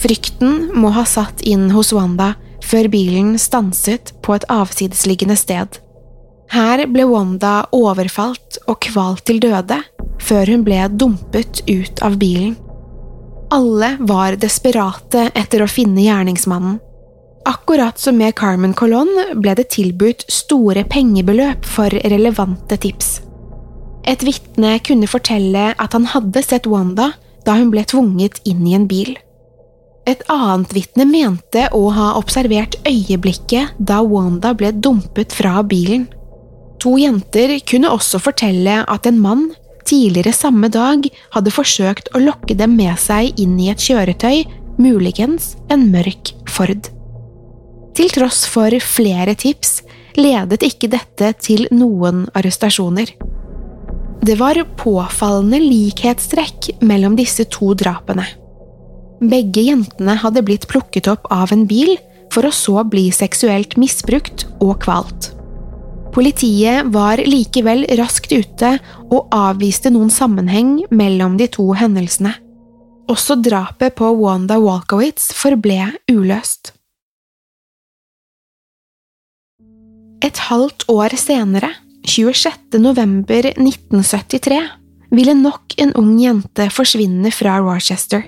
Frykten 0.00 0.70
må 0.76 0.92
ha 0.94 1.04
satt 1.08 1.42
inn 1.46 1.70
hos 1.74 1.92
Wanda 1.96 2.34
før 2.64 2.90
bilen 2.92 3.36
stanset 3.40 4.12
på 4.22 4.36
et 4.36 4.46
avsidesliggende 4.52 5.36
sted. 5.38 5.80
Her 6.50 6.82
ble 6.90 7.06
Wanda 7.06 7.64
overfalt 7.74 8.58
og 8.66 8.80
kvalt 8.84 9.24
til 9.28 9.40
døde, 9.42 9.78
før 10.20 10.50
hun 10.50 10.64
ble 10.66 10.82
dumpet 10.92 11.62
ut 11.70 12.02
av 12.04 12.18
bilen. 12.20 12.56
Alle 13.50 13.96
var 14.06 14.36
desperate 14.38 15.28
etter 15.34 15.64
å 15.64 15.70
finne 15.70 16.04
gjerningsmannen. 16.04 16.78
Akkurat 17.44 17.98
som 17.98 18.16
med 18.16 18.34
Carmen 18.36 18.74
Colón 18.74 19.08
ble 19.40 19.54
det 19.56 19.70
tilbudt 19.72 20.26
store 20.28 20.84
pengebeløp 20.84 21.64
for 21.64 21.88
relevante 21.88 22.76
tips. 22.76 23.20
Et 24.04 24.20
vitne 24.24 24.76
kunne 24.84 25.08
fortelle 25.08 25.70
at 25.72 25.96
han 25.96 26.08
hadde 26.12 26.42
sett 26.44 26.68
Wanda 26.68 27.12
da 27.46 27.56
hun 27.56 27.70
ble 27.72 27.84
tvunget 27.88 28.42
inn 28.48 28.66
i 28.68 28.76
en 28.76 28.86
bil. 28.90 29.14
Et 30.08 30.20
annet 30.32 30.72
vitne 30.74 31.06
mente 31.08 31.66
å 31.76 31.88
ha 31.96 32.12
observert 32.18 32.76
øyeblikket 32.88 33.76
da 33.78 34.00
Wanda 34.04 34.52
ble 34.56 34.72
dumpet 34.72 35.32
fra 35.32 35.62
bilen. 35.62 36.08
To 36.80 36.96
jenter 37.00 37.58
kunne 37.68 37.92
også 37.92 38.20
fortelle 38.20 38.80
at 38.84 39.08
en 39.08 39.20
mann 39.20 39.50
tidligere 39.88 40.32
samme 40.36 40.68
dag 40.72 41.08
hadde 41.34 41.52
forsøkt 41.52 42.12
å 42.14 42.22
lokke 42.22 42.56
dem 42.56 42.76
med 42.76 43.00
seg 43.00 43.36
inn 43.40 43.58
i 43.60 43.72
et 43.72 43.80
kjøretøy, 43.80 44.44
muligens 44.80 45.54
en 45.72 45.88
mørk 45.92 46.34
Ford. 46.48 46.99
Til 48.00 48.08
tross 48.14 48.46
for 48.48 48.72
flere 48.80 49.34
tips 49.36 49.82
ledet 50.16 50.62
ikke 50.64 50.88
dette 50.88 51.34
til 51.44 51.66
noen 51.68 52.22
arrestasjoner. 52.32 53.10
Det 54.24 54.36
var 54.40 54.56
påfallende 54.80 55.60
likhetstrekk 55.60 56.70
mellom 56.80 57.18
disse 57.18 57.44
to 57.52 57.74
drapene. 57.76 58.24
Begge 59.20 59.66
jentene 59.66 60.14
hadde 60.16 60.44
blitt 60.48 60.64
plukket 60.70 61.10
opp 61.12 61.28
av 61.28 61.52
en 61.52 61.66
bil 61.68 61.92
for 62.32 62.48
å 62.48 62.54
så 62.56 62.86
bli 62.88 63.10
seksuelt 63.12 63.76
misbrukt 63.76 64.46
og 64.64 64.78
kvalt. 64.86 65.34
Politiet 66.16 66.88
var 66.96 67.20
likevel 67.20 67.84
raskt 68.00 68.32
ute 68.32 68.78
og 69.10 69.28
avviste 69.28 69.92
noen 69.92 70.08
sammenheng 70.08 70.78
mellom 70.88 71.36
de 71.36 71.52
to 71.52 71.68
hendelsene. 71.76 72.32
Også 73.12 73.36
drapet 73.44 74.00
på 74.00 74.14
Wanda 74.24 74.56
Walkowitz 74.56 75.34
forble 75.36 75.92
uløst. 76.08 76.79
Et 80.20 80.36
halvt 80.50 80.84
år 80.92 81.14
senere, 81.16 81.70
26. 82.04 82.76
november 82.78 83.46
1973, 83.54 84.58
ville 85.10 85.34
nok 85.34 85.74
en 85.80 85.94
ung 85.96 86.18
jente 86.20 86.66
forsvinne 86.70 87.32
fra 87.32 87.56
Rochester. 87.64 88.26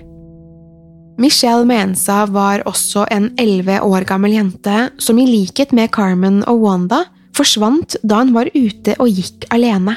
Michelle 1.21 1.67
Mensa 1.69 2.23
var 2.25 2.63
også 2.65 3.05
en 3.13 3.29
elleve 3.37 3.77
år 3.85 4.07
gammel 4.09 4.33
jente 4.33 4.87
som 4.97 5.19
i 5.21 5.27
likhet 5.29 5.71
med 5.71 5.91
Carmen 5.93 6.41
og 6.49 6.63
Wanda 6.63 7.03
forsvant 7.37 7.99
da 8.01 8.23
hun 8.23 8.33
var 8.33 8.49
ute 8.55 8.97
og 8.97 9.13
gikk 9.13 9.45
alene. 9.53 9.93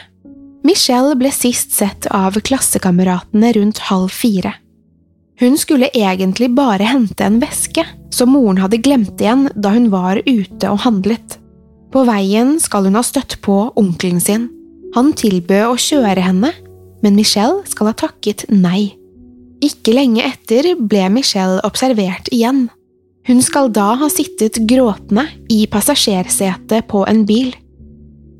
Michelle 0.67 1.17
ble 1.17 1.31
sist 1.33 1.73
sett 1.73 2.09
av 2.13 2.37
klassekameratene 2.45 3.55
rundt 3.57 3.81
halv 3.89 4.13
fire. 4.13 4.53
Hun 5.41 5.57
skulle 5.61 5.89
egentlig 5.95 6.51
bare 6.57 6.85
hente 6.89 7.25
en 7.25 7.41
veske 7.41 7.85
som 8.13 8.33
moren 8.33 8.61
hadde 8.61 8.83
glemt 8.85 9.21
igjen 9.21 9.49
da 9.55 9.73
hun 9.73 9.89
var 9.93 10.21
ute 10.27 10.69
og 10.69 10.85
handlet. 10.85 11.41
På 11.97 12.03
veien 12.05 12.59
skal 12.61 12.85
hun 12.85 12.99
ha 12.99 13.01
støtt 13.01 13.39
på 13.41 13.55
onkelen 13.81 14.19
sin. 14.21 14.51
Han 14.93 15.15
tilbød 15.17 15.71
å 15.71 15.79
kjøre 15.81 16.21
henne, 16.27 16.51
men 17.01 17.17
Michelle 17.17 17.63
skal 17.71 17.89
ha 17.89 17.95
takket 17.97 18.45
nei. 18.53 18.91
Ikke 19.65 19.95
lenge 19.97 20.27
etter 20.29 20.75
ble 20.77 21.07
Michelle 21.15 21.63
observert 21.65 22.29
igjen. 22.37 22.67
Hun 23.25 23.41
skal 23.41 23.73
da 23.73 23.95
ha 23.97 24.11
sittet 24.13 24.61
gråtende 24.69 25.25
i 25.49 25.63
passasjersetet 25.73 26.85
på 26.93 27.07
en 27.09 27.25
bil. 27.25 27.57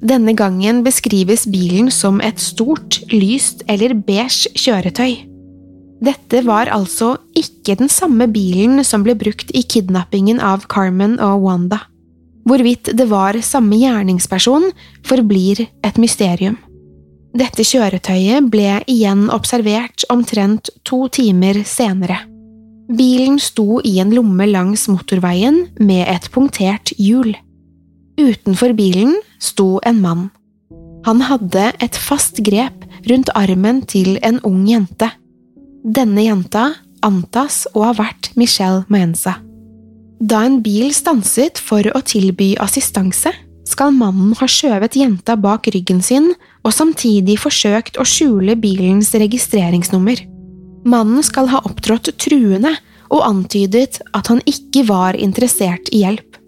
Denne 0.05 0.37
gangen 0.37 0.85
beskrives 0.85 1.49
bilen 1.49 1.89
som 1.89 2.21
et 2.21 2.37
stort, 2.45 3.01
lyst 3.09 3.65
eller 3.73 3.97
beige 3.97 4.53
kjøretøy. 4.53 5.17
Dette 6.05 6.45
var 6.45 6.69
altså 6.77 7.15
ikke 7.33 7.81
den 7.81 7.89
samme 7.89 8.29
bilen 8.29 8.85
som 8.85 9.01
ble 9.01 9.17
brukt 9.17 9.49
i 9.57 9.65
kidnappingen 9.65 10.45
av 10.45 10.69
Carmen 10.69 11.17
og 11.25 11.41
Wanda. 11.49 11.87
Hvorvidt 12.47 12.93
det 12.95 13.09
var 13.11 13.39
samme 13.43 13.79
gjerningsperson, 13.81 14.71
forblir 15.07 15.65
et 15.85 15.99
mysterium. 15.99 16.57
Dette 17.37 17.67
kjøretøyet 17.67 18.47
ble 18.49 18.79
igjen 18.89 19.27
observert 19.35 20.07
omtrent 20.13 20.71
to 20.89 21.05
timer 21.13 21.59
senere. 21.69 22.23
Bilen 22.87 23.41
sto 23.43 23.81
i 23.85 23.97
en 23.99 24.15
lomme 24.15 24.47
langs 24.47 24.87
motorveien 24.89 25.65
med 25.83 26.07
et 26.07 26.31
punktert 26.33 26.95
hjul. 27.03 27.35
Utenfor 28.17 28.73
bilen 28.79 29.17
sto 29.43 29.81
en 29.85 30.01
mann. 30.01 30.29
Han 31.07 31.21
hadde 31.27 31.73
et 31.83 31.99
fast 31.99 32.41
grep 32.47 32.87
rundt 33.11 33.31
armen 33.35 33.83
til 33.91 34.17
en 34.27 34.41
ung 34.47 34.65
jente. 34.71 35.11
Denne 35.83 36.25
jenta 36.25 36.71
antas 37.07 37.67
å 37.75 37.85
ha 37.87 37.93
vært 37.95 38.33
Michelle 38.39 38.87
Maenza. 38.89 39.37
Da 40.21 40.47
en 40.47 40.63
bil 40.65 40.95
stanset 40.97 41.59
for 41.61 41.85
å 41.93 42.01
tilby 42.01 42.55
assistanse, 42.63 43.33
skal 43.67 43.93
mannen 43.93 44.33
ha 44.39 44.47
skjøvet 44.49 44.97
jenta 44.97 45.35
bak 45.37 45.67
ryggen 45.75 45.99
sin 46.05 46.31
og 46.65 46.73
samtidig 46.73 47.37
forsøkt 47.43 47.99
å 48.01 48.07
skjule 48.07 48.55
bilens 48.57 49.11
registreringsnummer. 49.19 50.23
Mannen 50.87 51.25
skal 51.27 51.51
ha 51.51 51.61
opptrådt 51.67 52.13
truende 52.23 52.77
og 53.11 53.27
antydet 53.27 54.01
at 54.17 54.31
han 54.31 54.41
ikke 54.49 54.87
var 54.89 55.19
interessert 55.19 55.91
i 55.93 56.05
hjelp. 56.05 56.39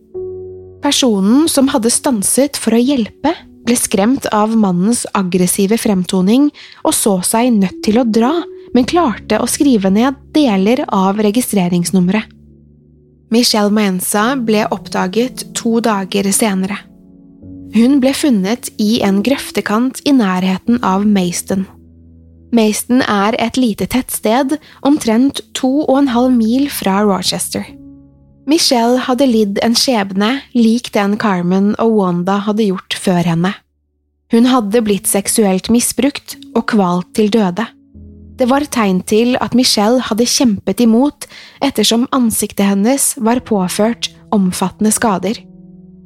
Personen 0.82 1.48
som 1.50 1.68
hadde 1.72 1.90
stanset 1.90 2.56
for 2.56 2.78
å 2.78 2.80
hjelpe, 2.80 3.34
ble 3.66 3.76
skremt 3.76 4.30
av 4.32 4.54
mannens 4.56 5.02
aggressive 5.18 5.76
fremtoning 5.76 6.48
og 6.86 6.94
så 6.96 7.18
seg 7.26 7.50
nødt 7.58 7.82
til 7.84 7.98
å 8.00 8.06
dra, 8.06 8.32
men 8.72 8.88
klarte 8.88 9.42
å 9.42 9.50
skrive 9.50 9.90
ned 9.92 10.16
deler 10.32 10.86
av 10.86 11.18
registreringsnummeret. 11.20 12.37
Michelle 13.30 13.70
Maenza 13.70 14.36
ble 14.40 14.64
oppdaget 14.72 15.44
to 15.54 15.80
dager 15.84 16.30
senere. 16.32 16.78
Hun 17.74 17.98
ble 18.00 18.14
funnet 18.16 18.70
i 18.80 19.02
en 19.04 19.20
grøftekant 19.24 20.00
i 20.08 20.14
nærheten 20.16 20.80
av 20.86 21.04
Mayston. 21.04 21.66
Mayston 22.56 23.02
er 23.04 23.36
et 23.36 23.58
lite 23.60 23.84
tettsted 23.92 24.56
omtrent 24.80 25.42
to 25.52 25.82
og 25.84 25.98
en 26.00 26.12
halv 26.14 26.32
mil 26.32 26.70
fra 26.72 27.02
Rochester. 27.04 27.66
Michelle 28.48 29.02
hadde 29.04 29.28
lidd 29.28 29.58
en 29.60 29.76
skjebne 29.76 30.38
lik 30.56 30.88
den 30.94 31.18
Carmen 31.20 31.74
og 31.76 31.98
Wanda 31.98 32.38
hadde 32.46 32.70
gjort 32.70 32.96
før 32.96 33.20
henne. 33.28 33.52
Hun 34.32 34.48
hadde 34.48 34.80
blitt 34.84 35.08
seksuelt 35.08 35.68
misbrukt 35.72 36.38
og 36.54 36.64
kvalt 36.72 37.12
til 37.16 37.28
døde. 37.32 37.66
Det 38.38 38.46
var 38.46 38.62
tegn 38.70 39.00
til 39.02 39.34
at 39.42 39.56
Michelle 39.58 40.02
hadde 40.06 40.26
kjempet 40.28 40.82
imot 40.84 41.26
ettersom 41.64 42.06
ansiktet 42.14 42.68
hennes 42.70 43.10
var 43.18 43.42
påført 43.42 44.12
omfattende 44.34 44.92
skader. 44.94 45.40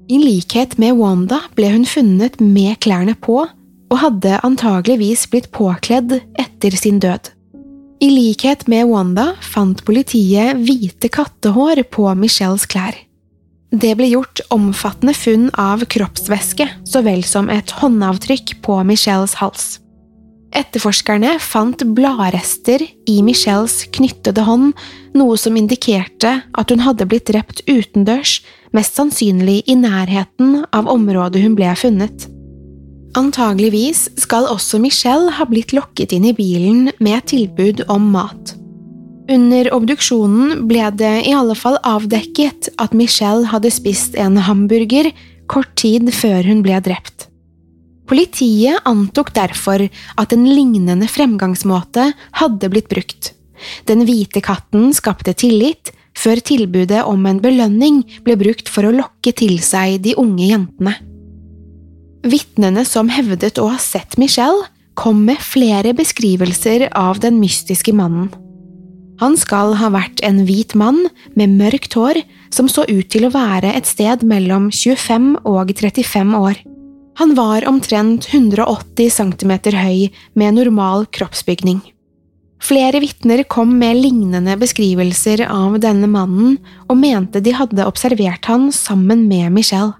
I 0.09 0.19
likhet 0.19 0.79
med 0.81 0.97
Wanda 0.97 1.43
ble 1.57 1.69
hun 1.75 1.85
funnet 1.89 2.41
med 2.41 2.81
klærne 2.85 3.15
på 3.21 3.43
og 3.45 4.01
hadde 4.01 4.41
antageligvis 4.47 5.27
blitt 5.29 5.51
påkledd 5.53 6.17
etter 6.41 6.77
sin 6.77 7.03
død. 7.03 7.29
I 8.03 8.09
likhet 8.11 8.65
med 8.67 8.89
Wanda 8.91 9.29
fant 9.45 9.85
politiet 9.87 10.57
hvite 10.65 11.13
kattehår 11.13 11.85
på 11.93 12.09
Michelles 12.19 12.65
klær. 12.67 12.97
Det 13.73 13.93
ble 13.97 14.09
gjort 14.11 14.41
omfattende 14.53 15.15
funn 15.17 15.47
av 15.61 15.85
kroppsvæske 15.89 16.67
så 16.89 17.05
vel 17.05 17.23
som 17.25 17.53
et 17.53 17.77
håndavtrykk 17.79 18.59
på 18.65 18.81
Michelles 18.89 19.37
hals. 19.41 19.82
Etterforskerne 20.53 21.39
fant 21.41 21.81
bladrester 21.97 22.83
i 23.09 23.15
Michelles 23.25 23.87
knyttede 23.97 24.45
hånd, 24.45 24.75
noe 25.17 25.39
som 25.41 25.57
indikerte 25.57 26.35
at 26.45 26.73
hun 26.73 26.85
hadde 26.85 27.07
blitt 27.09 27.31
drept 27.31 27.63
utendørs, 27.65 28.41
mest 28.77 28.99
sannsynlig 28.99 29.63
i 29.65 29.77
nærheten 29.81 30.63
av 30.77 30.91
området 30.93 31.45
hun 31.45 31.57
ble 31.57 31.73
funnet. 31.79 32.29
Antageligvis 33.17 34.07
skal 34.21 34.49
også 34.49 34.81
Michelle 34.81 35.33
ha 35.37 35.49
blitt 35.49 35.73
lokket 35.77 36.13
inn 36.17 36.29
i 36.29 36.37
bilen 36.37 36.93
med 37.01 37.27
tilbud 37.33 37.85
om 37.93 38.13
mat. 38.13 38.55
Under 39.33 39.69
obduksjonen 39.73 40.65
ble 40.69 40.89
det 41.01 41.15
i 41.29 41.35
alle 41.37 41.57
fall 41.57 41.79
avdekket 41.87 42.73
at 42.83 42.97
Michelle 42.97 43.49
hadde 43.53 43.73
spist 43.73 44.17
en 44.21 44.41
hamburger 44.49 45.13
kort 45.53 45.73
tid 45.81 46.09
før 46.13 46.45
hun 46.49 46.65
ble 46.65 46.81
drept. 46.85 47.32
Politiet 48.09 48.83
antok 48.89 49.31
derfor 49.35 49.85
at 50.19 50.35
en 50.35 50.45
lignende 50.49 51.07
fremgangsmåte 51.11 52.11
hadde 52.41 52.71
blitt 52.73 52.91
brukt. 52.91 53.33
Den 53.87 54.03
hvite 54.09 54.43
katten 54.43 54.91
skapte 54.97 55.35
tillit, 55.39 55.93
før 56.19 56.43
tilbudet 56.45 57.05
om 57.09 57.25
en 57.27 57.41
belønning 57.41 58.03
ble 58.27 58.37
brukt 58.41 58.69
for 58.69 58.85
å 58.85 58.93
lokke 58.93 59.33
til 59.39 59.57
seg 59.65 60.03
de 60.05 60.17
unge 60.21 60.51
jentene. 60.51 60.97
Vitnene 62.23 62.85
som 62.87 63.09
hevdet 63.11 63.59
å 63.59 63.71
ha 63.73 63.79
sett 63.83 64.19
Michelle, 64.21 64.69
kom 64.95 65.23
med 65.25 65.41
flere 65.41 65.95
beskrivelser 65.97 66.91
av 66.93 67.23
den 67.23 67.39
mystiske 67.41 67.95
mannen. 67.97 68.29
Han 69.23 69.39
skal 69.41 69.77
ha 69.79 69.89
vært 69.95 70.21
en 70.27 70.43
hvit 70.49 70.75
mann 70.77 71.07
med 71.39 71.55
mørkt 71.57 71.95
hår 71.97 72.21
som 72.53 72.69
så 72.69 72.85
ut 72.91 73.09
til 73.13 73.25
å 73.29 73.33
være 73.33 73.73
et 73.73 73.89
sted 73.89 74.25
mellom 74.27 74.69
25 74.75 75.47
og 75.49 75.73
35 75.79 76.37
år. 76.37 76.61
Han 77.21 77.35
var 77.35 77.67
omtrent 77.69 78.29
180 78.33 79.11
cm 79.11 79.53
høy 79.77 80.09
med 80.39 80.57
normal 80.57 81.07
kroppsbygning. 81.13 81.83
Flere 82.63 83.01
vitner 83.03 83.43
kom 83.51 83.75
med 83.79 83.99
lignende 83.99 84.55
beskrivelser 84.61 85.43
av 85.51 85.81
denne 85.83 86.07
mannen 86.07 86.61
og 86.87 86.97
mente 87.01 87.43
de 87.43 87.55
hadde 87.59 87.87
observert 87.89 88.47
han 88.47 88.71
sammen 88.73 89.27
med 89.29 89.51
Michelle. 89.53 89.97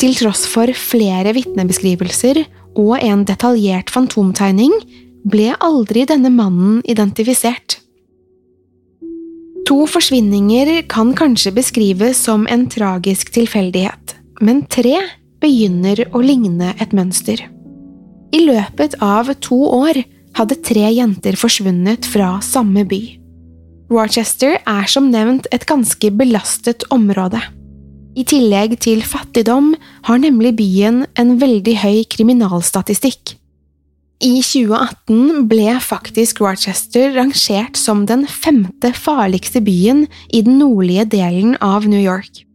Til 0.00 0.16
tross 0.16 0.44
for 0.48 0.72
flere 0.76 1.32
vitnebeskrivelser 1.36 2.42
og 2.76 2.96
en 3.00 3.24
detaljert 3.28 3.92
fantomtegning 3.92 4.72
ble 5.26 5.52
aldri 5.64 6.04
denne 6.08 6.32
mannen 6.32 6.80
identifisert. 6.88 7.78
To 9.66 9.82
forsvinninger 9.90 10.84
kan 10.88 11.10
kanskje 11.18 11.52
beskrives 11.56 12.20
som 12.22 12.44
en 12.46 12.68
tragisk 12.70 13.32
tilfeldighet, 13.34 14.14
men 14.40 14.62
tre 14.70 15.00
begynner 15.42 16.04
å 16.12 16.22
ligne 16.24 16.72
et 16.80 16.94
mønster. 16.96 17.42
I 18.34 18.42
løpet 18.44 18.96
av 19.04 19.30
to 19.44 19.58
år 19.70 20.02
hadde 20.36 20.58
tre 20.66 20.88
jenter 20.92 21.38
forsvunnet 21.38 22.08
fra 22.08 22.36
samme 22.44 22.84
by. 22.88 23.02
Rochester 23.92 24.58
er 24.58 24.88
som 24.90 25.12
nevnt 25.12 25.46
et 25.54 25.64
ganske 25.68 26.10
belastet 26.18 26.84
område. 26.90 27.40
I 28.16 28.24
tillegg 28.26 28.78
til 28.82 29.02
fattigdom 29.04 29.74
har 30.08 30.20
nemlig 30.22 30.54
byen 30.58 31.04
en 31.20 31.34
veldig 31.40 31.76
høy 31.82 31.98
kriminalstatistikk. 32.10 33.36
I 34.24 34.40
2018 34.40 35.44
ble 35.50 35.74
faktisk 35.84 36.40
Rochester 36.40 37.12
rangert 37.18 37.76
som 37.76 38.06
den 38.08 38.24
femte 38.24 38.94
farligste 38.96 39.60
byen 39.60 40.06
i 40.32 40.40
den 40.46 40.56
nordlige 40.62 41.04
delen 41.18 41.52
av 41.60 41.84
New 41.84 42.00
York. 42.00 42.45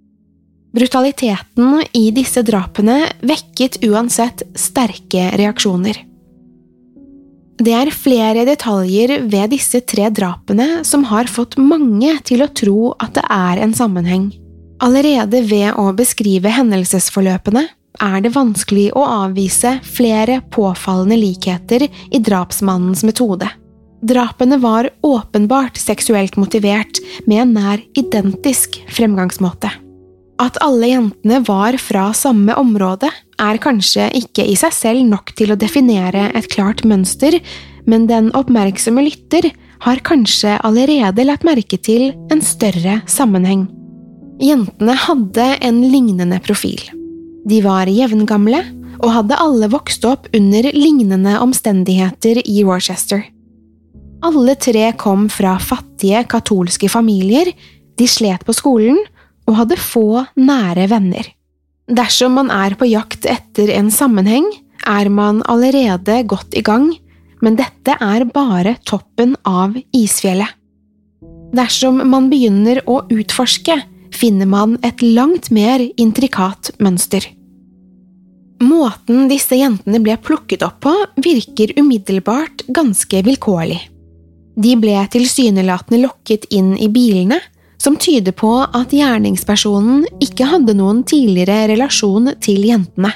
Brutaliteten 0.71 1.81
i 1.91 2.11
disse 2.15 2.43
drapene 2.47 3.03
vekket 3.27 3.81
uansett 3.83 4.43
sterke 4.55 5.27
reaksjoner. 5.35 5.97
Det 7.61 7.73
er 7.77 7.91
flere 7.93 8.45
detaljer 8.47 9.19
ved 9.29 9.51
disse 9.53 9.83
tre 9.85 10.07
drapene 10.09 10.85
som 10.87 11.03
har 11.11 11.29
fått 11.29 11.59
mange 11.61 12.15
til 12.25 12.41
å 12.41 12.49
tro 12.55 12.93
at 13.03 13.13
det 13.19 13.25
er 13.27 13.61
en 13.61 13.75
sammenheng. 13.77 14.31
Allerede 14.81 15.43
ved 15.45 15.75
å 15.77 15.91
beskrive 15.93 16.49
hendelsesforløpene 16.55 17.67
er 18.01 18.17
det 18.23 18.31
vanskelig 18.33 18.87
å 18.97 19.03
avvise 19.27 19.75
flere 19.85 20.39
påfallende 20.55 21.19
likheter 21.19 21.85
i 21.85 22.23
drapsmannens 22.23 23.03
metode. 23.05 23.51
Drapene 24.01 24.57
var 24.57 24.89
åpenbart 25.05 25.77
seksuelt 25.77 26.39
motivert 26.41 27.03
med 27.27 27.43
en 27.43 27.55
nær 27.59 27.83
identisk 27.99 28.79
fremgangsmåte. 28.89 29.69
At 30.39 30.57
alle 30.63 30.87
jentene 30.93 31.41
var 31.47 31.77
fra 31.81 32.11
samme 32.17 32.55
område, 32.57 33.09
er 33.41 33.59
kanskje 33.61 34.07
ikke 34.21 34.45
i 34.45 34.55
seg 34.59 34.73
selv 34.75 35.03
nok 35.07 35.33
til 35.37 35.53
å 35.53 35.59
definere 35.59 36.29
et 36.37 36.47
klart 36.51 36.85
mønster, 36.87 37.39
men 37.89 38.07
den 38.09 38.29
oppmerksomme 38.37 39.03
lytter 39.05 39.49
har 39.81 40.01
kanskje 40.05 40.59
allerede 40.61 41.25
lagt 41.25 41.45
merke 41.47 41.77
til 41.81 42.11
en 42.33 42.41
større 42.45 42.99
sammenheng. 43.09 43.65
Jentene 44.41 44.95
hadde 44.97 45.47
en 45.61 45.81
lignende 45.89 46.37
profil. 46.45 46.81
De 47.45 47.61
var 47.65 47.89
jevngamle 47.89 48.61
og 49.01 49.13
hadde 49.15 49.37
alle 49.41 49.69
vokst 49.73 50.05
opp 50.05 50.27
under 50.37 50.67
lignende 50.75 51.35
omstendigheter 51.41 52.41
i 52.45 52.61
Worcester. 52.65 53.23
Alle 54.21 54.53
tre 54.61 54.91
kom 55.01 55.25
fra 55.33 55.55
fattige 55.61 56.21
katolske 56.29 56.89
familier, 56.89 57.49
de 57.97 58.07
slet 58.09 58.45
på 58.45 58.53
skolen 58.53 58.99
og 59.51 59.59
hadde 59.59 59.77
få 59.79 60.23
nære 60.39 60.87
venner. 60.91 61.27
Dersom 61.91 62.37
man 62.39 62.51
er 62.55 62.77
på 62.79 62.87
jakt 62.87 63.27
etter 63.27 63.71
en 63.75 63.91
sammenheng, 63.91 64.47
er 64.87 65.11
man 65.11 65.43
allerede 65.51 66.21
godt 66.25 66.55
i 66.55 66.63
gang, 66.65 66.87
men 67.43 67.57
dette 67.59 67.97
er 67.99 68.25
bare 68.31 68.77
toppen 68.87 69.35
av 69.43 69.75
isfjellet. 69.91 70.47
Dersom 71.51 71.99
man 72.07 72.29
begynner 72.31 72.79
å 72.87 73.01
utforske, 73.11 73.75
finner 74.15 74.47
man 74.47 74.77
et 74.87 75.03
langt 75.03 75.51
mer 75.51 75.83
intrikat 75.99 76.71
mønster. 76.79 77.25
Måten 78.61 79.25
disse 79.27 79.57
jentene 79.57 79.99
ble 80.03 80.15
plukket 80.21 80.63
opp 80.63 80.83
på, 80.85 80.93
virker 81.17 81.73
umiddelbart 81.79 82.63
ganske 82.71 83.23
vilkårlig. 83.25 83.79
De 84.61 84.75
ble 84.77 84.99
tilsynelatende 85.11 86.03
lokket 86.05 86.45
inn 86.53 86.75
i 86.77 86.87
bilene, 86.91 87.39
som 87.81 87.97
tyder 87.97 88.35
på 88.37 88.51
at 88.61 88.93
gjerningspersonen 88.93 90.05
ikke 90.21 90.47
hadde 90.51 90.75
noen 90.77 91.01
tidligere 91.07 91.65
relasjon 91.73 92.35
til 92.43 92.67
jentene. 92.69 93.15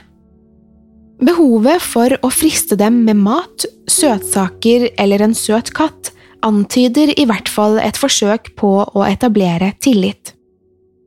Behovet 1.26 1.84
for 1.84 2.12
å 2.26 2.32
friste 2.34 2.76
dem 2.80 3.04
med 3.06 3.22
mat, 3.22 3.66
søtsaker 3.88 4.90
eller 5.00 5.24
en 5.24 5.36
søt 5.38 5.72
katt 5.78 6.12
antyder 6.46 7.14
i 7.16 7.26
hvert 7.30 7.50
fall 7.50 7.80
et 7.82 7.98
forsøk 7.98 8.52
på 8.60 8.72
å 8.84 9.06
etablere 9.08 9.72
tillit. 9.82 10.34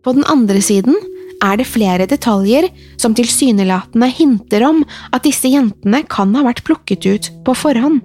På 0.02 0.14
den 0.16 0.24
andre 0.30 0.62
siden 0.64 0.96
er 1.44 1.58
det 1.60 1.68
flere 1.70 2.06
detaljer 2.10 2.70
som 2.98 3.14
tilsynelatende 3.14 4.08
hinter 4.10 4.64
om 4.66 4.80
at 5.14 5.26
disse 5.26 5.50
jentene 5.50 6.02
kan 6.10 6.32
ha 6.38 6.46
vært 6.46 6.64
plukket 6.66 7.06
ut 7.06 7.30
på 7.46 7.54
forhånd. 7.58 8.00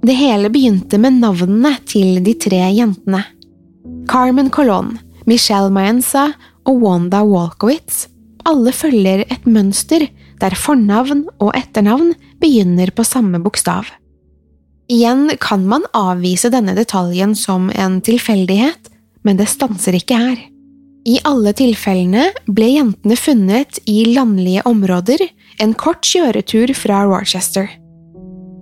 Det 0.00 0.16
hele 0.16 0.48
begynte 0.52 0.98
med 1.00 1.20
navnene 1.20 1.74
til 1.88 2.22
de 2.24 2.34
tre 2.40 2.62
jentene. 2.72 3.22
Carmen 4.10 4.50
Colon, 4.50 4.96
Michelle 5.24 5.70
Maenza 5.70 6.32
og 6.66 6.82
Wanda 6.82 7.20
Walkowitz 7.22 8.08
alle 8.48 8.72
følger 8.74 9.22
et 9.30 9.44
mønster 9.46 10.08
der 10.40 10.56
fornavn 10.58 11.26
og 11.38 11.52
etternavn 11.54 12.16
begynner 12.42 12.90
på 12.90 13.04
samme 13.06 13.38
bokstav. 13.44 13.86
Igjen 14.90 15.28
kan 15.38 15.62
man 15.70 15.84
avvise 15.94 16.50
denne 16.50 16.74
detaljen 16.74 17.36
som 17.38 17.68
en 17.70 18.00
tilfeldighet, 18.02 18.88
men 19.22 19.38
det 19.38 19.46
stanser 19.52 19.94
ikke 20.00 20.18
her. 20.18 20.40
I 21.06 21.20
alle 21.28 21.52
tilfellene 21.54 22.32
ble 22.50 22.72
jentene 22.72 23.14
funnet 23.14 23.78
i 23.86 24.00
landlige 24.10 24.64
områder, 24.66 25.22
en 25.62 25.76
kort 25.78 26.02
kjøretur 26.02 26.74
fra 26.74 27.04
Rochester. 27.06 27.70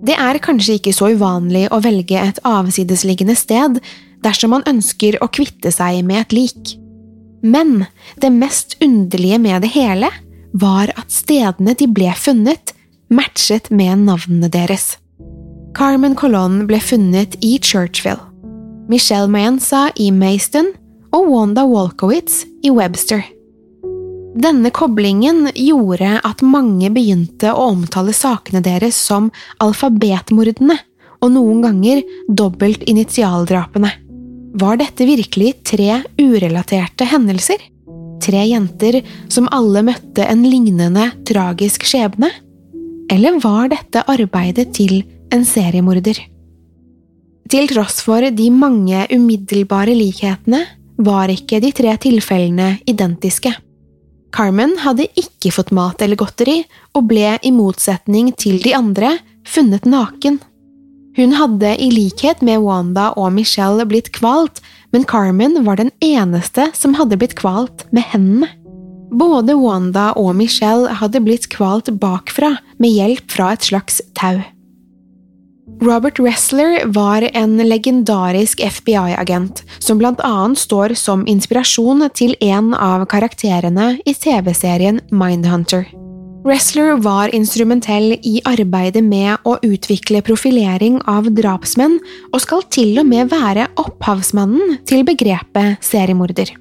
Det 0.05 0.13
er 0.13 0.37
kanskje 0.43 0.77
ikke 0.77 0.93
så 0.95 1.09
uvanlig 1.17 1.65
å 1.73 1.81
velge 1.83 2.21
et 2.21 2.37
avsidesliggende 2.47 3.35
sted 3.35 3.81
dersom 4.25 4.55
man 4.55 4.65
ønsker 4.69 5.17
å 5.23 5.29
kvitte 5.31 5.71
seg 5.73 6.03
med 6.07 6.25
et 6.25 6.35
lik. 6.35 6.73
Men 7.41 7.85
det 8.19 8.31
mest 8.35 8.75
underlige 8.83 9.39
med 9.39 9.63
det 9.63 9.71
hele 9.75 10.09
var 10.51 10.91
at 10.97 11.13
stedene 11.13 11.75
de 11.77 11.87
ble 11.87 12.11
funnet, 12.17 12.73
matchet 13.09 13.69
med 13.71 14.05
navnene 14.05 14.49
deres. 14.51 14.97
Carmen 15.77 16.15
Colon 16.17 16.65
ble 16.67 16.79
funnet 16.81 17.37
i 17.45 17.57
Churchville, 17.61 18.21
Michelle 18.89 19.29
Mayenza 19.29 19.89
i 19.95 20.09
Mayston 20.11 20.73
og 21.13 21.29
Wanda 21.29 21.65
Walkowitz 21.69 22.43
i 22.65 22.73
Webster. 22.73 23.23
Denne 24.39 24.69
koblingen 24.73 25.49
gjorde 25.55 26.19
at 26.25 26.43
mange 26.45 26.91
begynte 26.93 27.53
å 27.53 27.71
omtale 27.73 28.13
sakene 28.13 28.61
deres 28.65 28.97
som 28.97 29.31
alfabetmordene, 29.63 30.77
og 31.19 31.33
noen 31.33 31.63
ganger 31.65 32.03
dobbelt 32.29 32.85
initialdrapene. 32.87 33.89
Var 34.53 34.79
dette 34.81 35.05
virkelig 35.05 35.51
tre 35.63 35.99
urelaterte 36.17 37.05
hendelser? 37.05 37.61
Tre 38.19 38.41
jenter 38.49 38.99
som 39.31 39.47
alle 39.53 39.83
møtte 39.85 40.25
en 40.25 40.41
lignende 40.45 41.11
tragisk 41.29 41.85
skjebne? 41.85 42.31
Eller 43.13 43.37
var 43.43 43.69
dette 43.69 44.03
arbeidet 44.09 44.71
til 44.73 45.03
en 45.33 45.45
seriemorder? 45.45 46.17
Til 47.49 47.69
tross 47.69 48.01
for 48.05 48.25
de 48.25 48.49
mange 48.53 49.05
umiddelbare 49.13 49.93
likhetene 49.97 50.65
var 50.99 51.31
ikke 51.33 51.61
de 51.63 51.71
tre 51.73 51.95
tilfellene 52.01 52.75
identiske. 52.89 53.53
Carmen 54.33 54.75
hadde 54.81 55.07
ikke 55.17 55.53
fått 55.53 55.71
mat 55.73 56.01
eller 56.05 56.19
godteri, 56.19 56.61
og 56.93 57.07
ble 57.09 57.37
i 57.41 57.53
motsetning 57.53 58.33
til 58.37 58.59
de 58.61 58.75
andre 58.77 59.15
funnet 59.47 59.87
naken. 59.89 60.37
Hun 61.19 61.33
hadde 61.35 61.73
i 61.83 61.89
likhet 61.91 62.39
med 62.47 62.61
Wanda 62.63 63.09
og 63.19 63.33
Michelle 63.35 63.83
blitt 63.83 64.13
kvalt, 64.15 64.61
men 64.95 65.03
Carmen 65.03 65.57
var 65.65 65.75
den 65.75 65.91
eneste 65.99 66.69
som 66.71 66.95
hadde 66.95 67.17
blitt 67.19 67.35
kvalt 67.35 67.83
med 67.91 68.07
hendene. 68.13 68.47
Både 69.11 69.57
Wanda 69.59 70.13
og 70.21 70.31
Michelle 70.39 70.87
hadde 71.01 71.19
blitt 71.25 71.49
kvalt 71.51 71.91
bakfra 71.99 72.53
med 72.79 72.95
hjelp 72.95 73.35
fra 73.35 73.51
et 73.57 73.67
slags 73.67 73.99
tau. 74.15 74.39
Robert 75.83 76.23
Ressler 76.23 76.85
var 76.87 77.27
en 77.33 77.57
legendarisk 77.67 78.63
FBI-agent 78.63 79.65
som 79.83 79.99
blant 79.99 80.23
annet 80.23 80.63
står 80.63 80.95
som 80.95 81.27
inspirasjon 81.27 82.07
til 82.15 82.37
en 82.39 82.71
av 82.71 83.03
karakterene 83.11 83.97
i 84.07 84.15
TV-serien 84.15 85.03
Mindhunter. 85.11 85.89
Ressler 86.47 86.95
var 87.03 87.33
instrumentell 87.35 88.13
i 88.23 88.39
arbeidet 88.47 89.01
med 89.03 89.43
å 89.43 89.57
utvikle 89.65 90.21
profilering 90.23 91.01
av 91.09 91.27
drapsmenn, 91.35 91.97
og 92.31 92.39
skal 92.39 92.63
til 92.71 93.01
og 93.01 93.09
med 93.09 93.27
være 93.33 93.67
opphavsmannen 93.81 94.77
til 94.87 95.03
begrepet 95.07 95.83
seriemorder. 95.83 96.53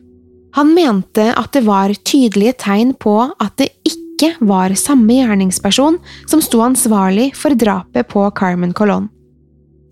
Han 0.59 0.73
mente 0.75 1.29
at 1.31 1.53
det 1.55 1.62
var 1.69 1.95
tydelige 2.03 2.57
tegn 2.64 2.91
på 2.99 3.21
at 3.31 3.55
det 3.61 3.69
ikke 3.87 4.33
var 4.43 4.75
samme 4.75 5.21
gjerningsperson 5.21 6.01
som 6.27 6.43
sto 6.43 6.64
ansvarlig 6.64 7.31
for 7.38 7.55
drapet 7.55 8.11
på 8.11 8.25
Carmen 8.35 8.75
Colon. 8.75 9.07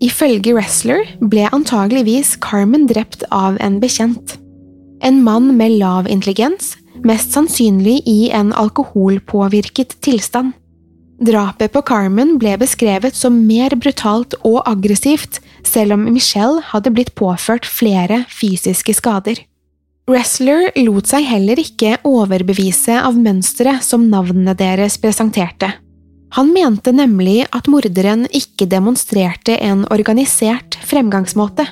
Ifølge 0.03 0.51
Ressler 0.57 1.07
ble 1.23 1.47
antageligvis 1.55 2.35
Carmen 2.43 2.89
drept 2.91 3.23
av 3.31 3.55
en 3.63 3.79
bekjent. 3.79 4.35
En 4.99 5.23
mann 5.23 5.53
med 5.55 5.77
lav 5.79 6.09
intelligens 6.11 6.75
mest 7.05 7.33
sannsynlig 7.35 8.01
i 8.05 8.29
en 8.33 8.53
alkoholpåvirket 8.53 9.99
tilstand. 10.01 10.53
Drapet 11.17 11.73
på 11.73 11.81
Carmen 11.81 12.35
ble 12.37 12.53
beskrevet 12.61 13.15
som 13.17 13.39
mer 13.47 13.73
brutalt 13.75 14.35
og 14.45 14.61
aggressivt, 14.69 15.39
selv 15.65 15.95
om 15.97 16.05
Michelle 16.13 16.61
hadde 16.69 16.93
blitt 16.93 17.15
påført 17.17 17.65
flere 17.65 18.23
fysiske 18.29 18.93
skader. 18.97 19.41
Wrestler 20.07 20.69
lot 20.85 21.09
seg 21.09 21.25
heller 21.27 21.59
ikke 21.59 21.97
overbevise 22.07 22.95
av 23.01 23.17
mønsteret 23.19 23.83
som 23.83 24.05
navnene 24.07 24.53
deres 24.55 24.95
presenterte. 25.01 25.73
Han 26.35 26.53
mente 26.53 26.93
nemlig 26.95 27.41
at 27.55 27.67
morderen 27.71 28.25
ikke 28.35 28.67
demonstrerte 28.69 29.57
en 29.63 29.85
organisert 29.91 30.77
fremgangsmåte. 30.87 31.65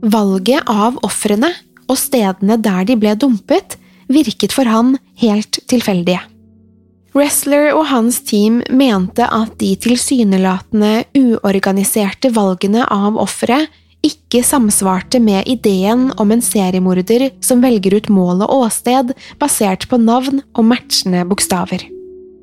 Valget 0.00 0.68
av 0.70 0.98
ofrene 1.06 1.52
og 1.90 1.98
stedene 1.98 2.58
der 2.62 2.86
de 2.86 2.96
ble 2.98 3.16
dumpet, 3.18 3.76
virket 4.10 4.54
for 4.54 4.68
han 4.68 4.96
helt 5.22 5.62
tilfeldige. 5.70 6.20
Wrestler 7.16 7.72
og 7.74 7.88
hans 7.90 8.20
team 8.22 8.60
mente 8.70 9.26
at 9.26 9.56
de 9.58 9.72
tilsynelatende 9.82 11.08
uorganiserte 11.18 12.30
valgene 12.36 12.84
av 12.86 13.18
ofre 13.18 13.64
ikke 14.06 14.44
samsvarte 14.46 15.18
med 15.20 15.48
ideen 15.50 16.08
om 16.22 16.30
en 16.32 16.42
seriemorder 16.44 17.26
som 17.44 17.60
velger 17.64 17.98
ut 17.98 18.12
mål 18.12 18.44
og 18.46 18.54
åsted 18.62 19.10
basert 19.42 19.88
på 19.90 19.98
navn 20.00 20.40
og 20.54 20.68
matchende 20.70 21.26
bokstaver. 21.28 21.82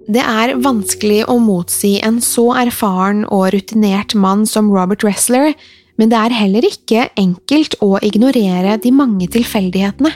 Det 0.08 0.24
er 0.24 0.54
vanskelig 0.64 1.24
å 1.28 1.40
motsi 1.44 1.98
en 2.06 2.22
så 2.24 2.46
erfaren 2.60 3.26
og 3.26 3.50
rutinert 3.56 4.16
mann 4.16 4.46
som 4.48 4.70
Robert 4.72 5.04
Wrestler, 5.04 5.56
men 5.98 6.12
det 6.12 6.20
er 6.20 6.38
heller 6.44 6.68
ikke 6.68 7.10
enkelt 7.18 7.76
å 7.84 7.98
ignorere 8.06 8.78
de 8.84 8.94
mange 8.94 9.28
tilfeldighetene. 9.34 10.14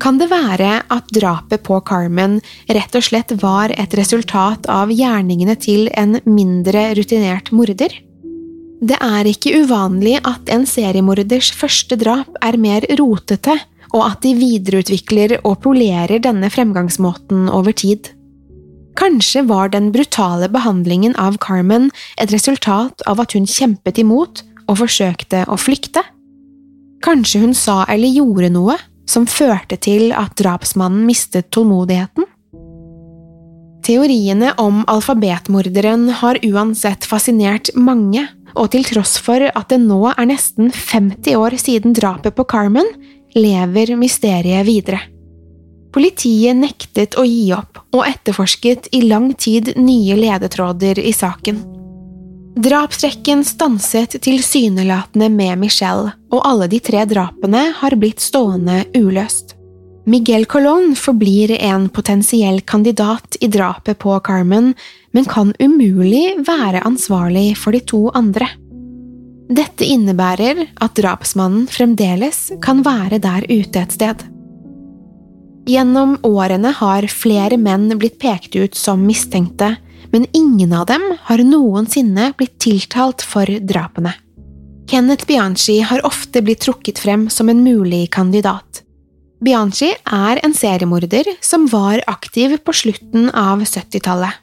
Kan 0.00 0.18
det 0.20 0.28
være 0.28 0.80
at 0.92 1.12
drapet 1.14 1.62
på 1.64 1.78
Carmen 1.88 2.40
rett 2.68 2.96
og 2.98 3.04
slett 3.06 3.32
var 3.40 3.72
et 3.72 3.94
resultat 3.96 4.68
av 4.72 4.92
gjerningene 4.92 5.56
til 5.60 5.88
en 5.96 6.18
mindre 6.28 6.90
rutinert 6.98 7.52
morder? 7.56 7.94
Det 8.76 8.98
er 9.00 9.28
ikke 9.30 9.54
uvanlig 9.62 10.18
at 10.28 10.50
en 10.52 10.66
seriemorders 10.68 11.48
første 11.56 11.96
drap 11.96 12.36
er 12.44 12.58
mer 12.60 12.84
rotete, 13.00 13.56
og 13.94 14.02
at 14.04 14.20
de 14.26 14.34
videreutvikler 14.36 15.38
og 15.46 15.62
polerer 15.64 16.20
denne 16.20 16.50
fremgangsmåten 16.52 17.46
over 17.48 17.72
tid. 17.72 18.10
Kanskje 18.96 19.46
var 19.48 19.70
den 19.72 19.88
brutale 19.94 20.48
behandlingen 20.52 21.16
av 21.20 21.38
Carmen 21.40 21.88
et 22.20 22.32
resultat 22.34 23.04
av 23.08 23.22
at 23.22 23.32
hun 23.36 23.48
kjempet 23.48 24.00
imot 24.02 24.42
og 24.66 24.82
forsøkte 24.82 25.46
å 25.48 25.56
flykte? 25.60 26.04
Kanskje 27.04 27.42
hun 27.44 27.56
sa 27.56 27.84
eller 27.92 28.12
gjorde 28.12 28.52
noe 28.52 28.76
som 29.06 29.26
førte 29.30 29.78
til 29.80 30.10
at 30.16 30.34
drapsmannen 30.38 31.06
mistet 31.08 31.50
tålmodigheten? 31.54 32.26
Teoriene 33.86 34.50
om 34.58 34.80
alfabetmorderen 34.90 36.08
har 36.20 36.40
uansett 36.42 37.06
fascinert 37.06 37.70
mange, 37.78 38.24
og 38.58 38.72
til 38.72 38.86
tross 38.88 39.14
for 39.22 39.44
at 39.46 39.68
det 39.70 39.78
nå 39.84 40.00
er 40.10 40.26
nesten 40.26 40.72
50 40.74 41.38
år 41.38 41.54
siden 41.60 41.94
drapet 41.94 42.34
på 42.34 42.46
Carmen, 42.50 42.88
lever 43.36 43.94
mysteriet 44.00 44.66
videre. 44.66 45.04
Politiet 45.94 46.58
nektet 46.58 47.14
å 47.16 47.24
gi 47.28 47.52
opp, 47.54 47.78
og 47.94 48.04
etterforsket 48.08 48.90
i 48.96 49.04
lang 49.06 49.30
tid 49.38 49.76
nye 49.78 50.18
ledetråder 50.18 50.98
i 51.00 51.14
saken. 51.14 51.75
Drapsrekken 52.56 53.44
stanset 53.44 54.22
tilsynelatende 54.22 55.28
med 55.28 55.58
Michelle, 55.60 56.14
og 56.32 56.40
alle 56.48 56.70
de 56.72 56.78
tre 56.80 57.02
drapene 57.04 57.66
har 57.76 57.96
blitt 58.00 58.22
stående 58.24 58.78
uløst. 58.96 59.52
Miguel 60.08 60.46
Colón 60.48 60.94
forblir 60.96 61.52
en 61.58 61.90
potensiell 61.92 62.62
kandidat 62.64 63.36
i 63.44 63.50
drapet 63.52 63.98
på 63.98 64.16
Carmen, 64.24 64.72
men 65.12 65.28
kan 65.28 65.52
umulig 65.60 66.38
være 66.46 66.80
ansvarlig 66.86 67.58
for 67.60 67.76
de 67.76 67.82
to 67.84 68.06
andre. 68.16 68.48
Dette 69.52 69.84
innebærer 69.84 70.64
at 70.80 70.96
drapsmannen 70.96 71.68
fremdeles 71.68 72.54
kan 72.64 72.80
være 72.86 73.20
der 73.20 73.44
ute 73.50 73.82
et 73.84 73.98
sted. 73.98 74.24
Gjennom 75.66 76.16
årene 76.24 76.72
har 76.78 77.04
flere 77.12 77.58
menn 77.60 77.90
blitt 77.98 78.16
pekt 78.22 78.56
ut 78.56 78.78
som 78.78 79.04
mistenkte, 79.04 79.74
men 80.12 80.26
ingen 80.32 80.72
av 80.72 80.86
dem 80.90 81.04
har 81.28 81.42
noensinne 81.44 82.32
blitt 82.38 82.58
tiltalt 82.62 83.24
for 83.24 83.46
drapene. 83.46 84.14
Kenneth 84.86 85.26
Bianchi 85.26 85.80
har 85.80 86.04
ofte 86.06 86.42
blitt 86.42 86.62
trukket 86.62 86.98
frem 87.02 87.28
som 87.30 87.48
en 87.48 87.62
mulig 87.64 88.10
kandidat. 88.14 88.82
Bianchi 89.42 89.90
er 89.92 90.40
en 90.46 90.54
seriemorder 90.54 91.28
som 91.44 91.66
var 91.68 92.00
aktiv 92.06 92.56
på 92.64 92.72
slutten 92.72 93.28
av 93.34 93.64
70-tallet. 93.66 94.42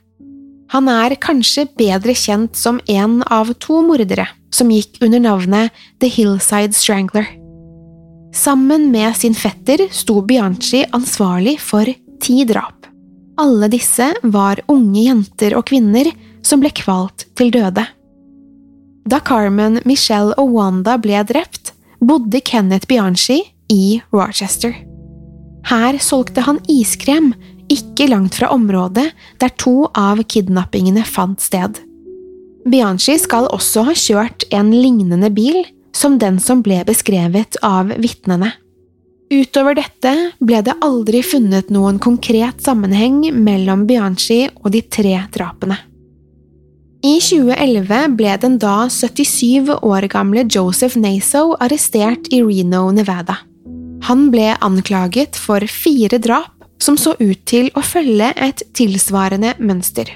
Han 0.74 0.90
er 0.90 1.16
kanskje 1.22 1.68
bedre 1.78 2.16
kjent 2.18 2.58
som 2.58 2.80
en 2.90 3.22
av 3.32 3.54
to 3.62 3.82
mordere 3.86 4.28
som 4.54 4.72
gikk 4.74 5.00
under 5.06 5.22
navnet 5.22 5.84
The 6.02 6.10
Hillside 6.10 6.76
Strangler. 6.78 7.28
Sammen 8.34 8.90
med 8.92 9.16
sin 9.18 9.36
fetter 9.38 9.88
sto 9.94 10.22
Bianchi 10.26 10.84
ansvarlig 10.92 11.60
for 11.62 11.90
ti 12.22 12.44
drap. 12.50 12.88
Alle 13.42 13.68
disse 13.72 14.12
var 14.24 14.62
unge 14.70 15.08
jenter 15.08 15.56
og 15.58 15.66
kvinner 15.72 16.10
som 16.46 16.62
ble 16.62 16.70
kvalt 16.76 17.26
til 17.38 17.52
døde. 17.54 17.86
Da 19.10 19.20
Carmen, 19.20 19.82
Michelle 19.86 20.36
og 20.40 20.54
Wanda 20.54 20.96
ble 21.02 21.24
drept, 21.28 21.74
bodde 22.04 22.40
Kenneth 22.46 22.88
Bianchi 22.88 23.42
i 23.72 24.02
Rochester. 24.14 24.76
Her 25.68 25.98
solgte 26.00 26.44
han 26.46 26.60
iskrem, 26.72 27.34
ikke 27.72 28.10
langt 28.12 28.36
fra 28.38 28.52
området 28.54 29.10
der 29.42 29.54
to 29.58 29.88
av 29.98 30.22
kidnappingene 30.30 31.06
fant 31.08 31.42
sted. 31.42 31.80
Bianchi 32.70 33.16
skal 33.20 33.50
også 33.52 33.86
ha 33.88 33.96
kjørt 33.98 34.46
en 34.56 34.72
lignende 34.72 35.32
bil 35.34 35.64
som 35.96 36.20
den 36.20 36.40
som 36.44 36.62
ble 36.64 36.82
beskrevet 36.88 37.58
av 37.64 37.92
vitnene. 37.98 38.52
Utover 39.32 39.78
dette 39.78 40.12
ble 40.44 40.60
det 40.66 40.76
aldri 40.84 41.24
funnet 41.26 41.72
noen 41.74 42.00
konkret 42.02 42.62
sammenheng 42.64 43.30
mellom 43.34 43.88
Bianchi 43.88 44.46
og 44.62 44.72
de 44.76 44.84
tre 44.84 45.16
drapene. 45.34 45.78
I 47.04 47.18
2011 47.20 48.14
ble 48.16 48.36
den 48.40 48.58
da 48.62 48.86
77 48.88 49.74
år 49.84 50.08
gamle 50.12 50.46
Joseph 50.48 50.96
Naso 50.96 51.50
arrestert 51.60 52.30
i 52.32 52.40
Reno, 52.40 52.86
Nevada. 52.96 53.42
Han 54.08 54.30
ble 54.32 54.54
anklaget 54.64 55.36
for 55.40 55.64
fire 55.68 56.20
drap 56.20 56.64
som 56.80 56.96
så 57.00 57.16
ut 57.20 57.44
til 57.48 57.70
å 57.76 57.84
følge 57.84 58.32
et 58.36 58.64
tilsvarende 58.76 59.56
mønster. 59.60 60.08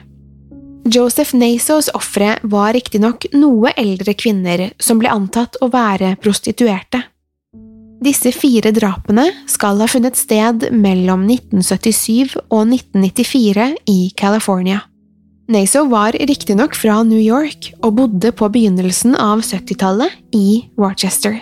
Joseph 0.87 1.35
Nasos 1.35 1.89
ofre 1.95 2.37
var 2.47 2.71
riktignok 2.75 3.27
noe 3.35 3.73
eldre 3.75 4.15
kvinner 4.15 4.69
som 4.79 4.99
ble 5.01 5.11
antatt 5.11 5.59
å 5.59 5.67
være 5.71 6.15
prostituerte. 6.23 7.03
Disse 8.03 8.31
fire 8.35 8.71
drapene 8.75 9.25
skal 9.49 9.81
ha 9.81 9.87
funnet 9.89 10.17
sted 10.19 10.67
mellom 10.75 11.25
1977 11.25 12.37
og 12.45 12.69
1994 12.69 13.71
i 13.89 13.99
California. 14.17 14.83
Naso 15.47 15.85
var 15.87 16.11
riktignok 16.11 16.75
fra 16.75 16.99
New 17.07 17.21
York 17.21 17.71
og 17.81 17.95
bodde 18.01 18.33
på 18.35 18.49
begynnelsen 18.51 19.15
av 19.15 19.41
70-tallet 19.47 20.35
i 20.35 20.67
Rochester. 20.77 21.39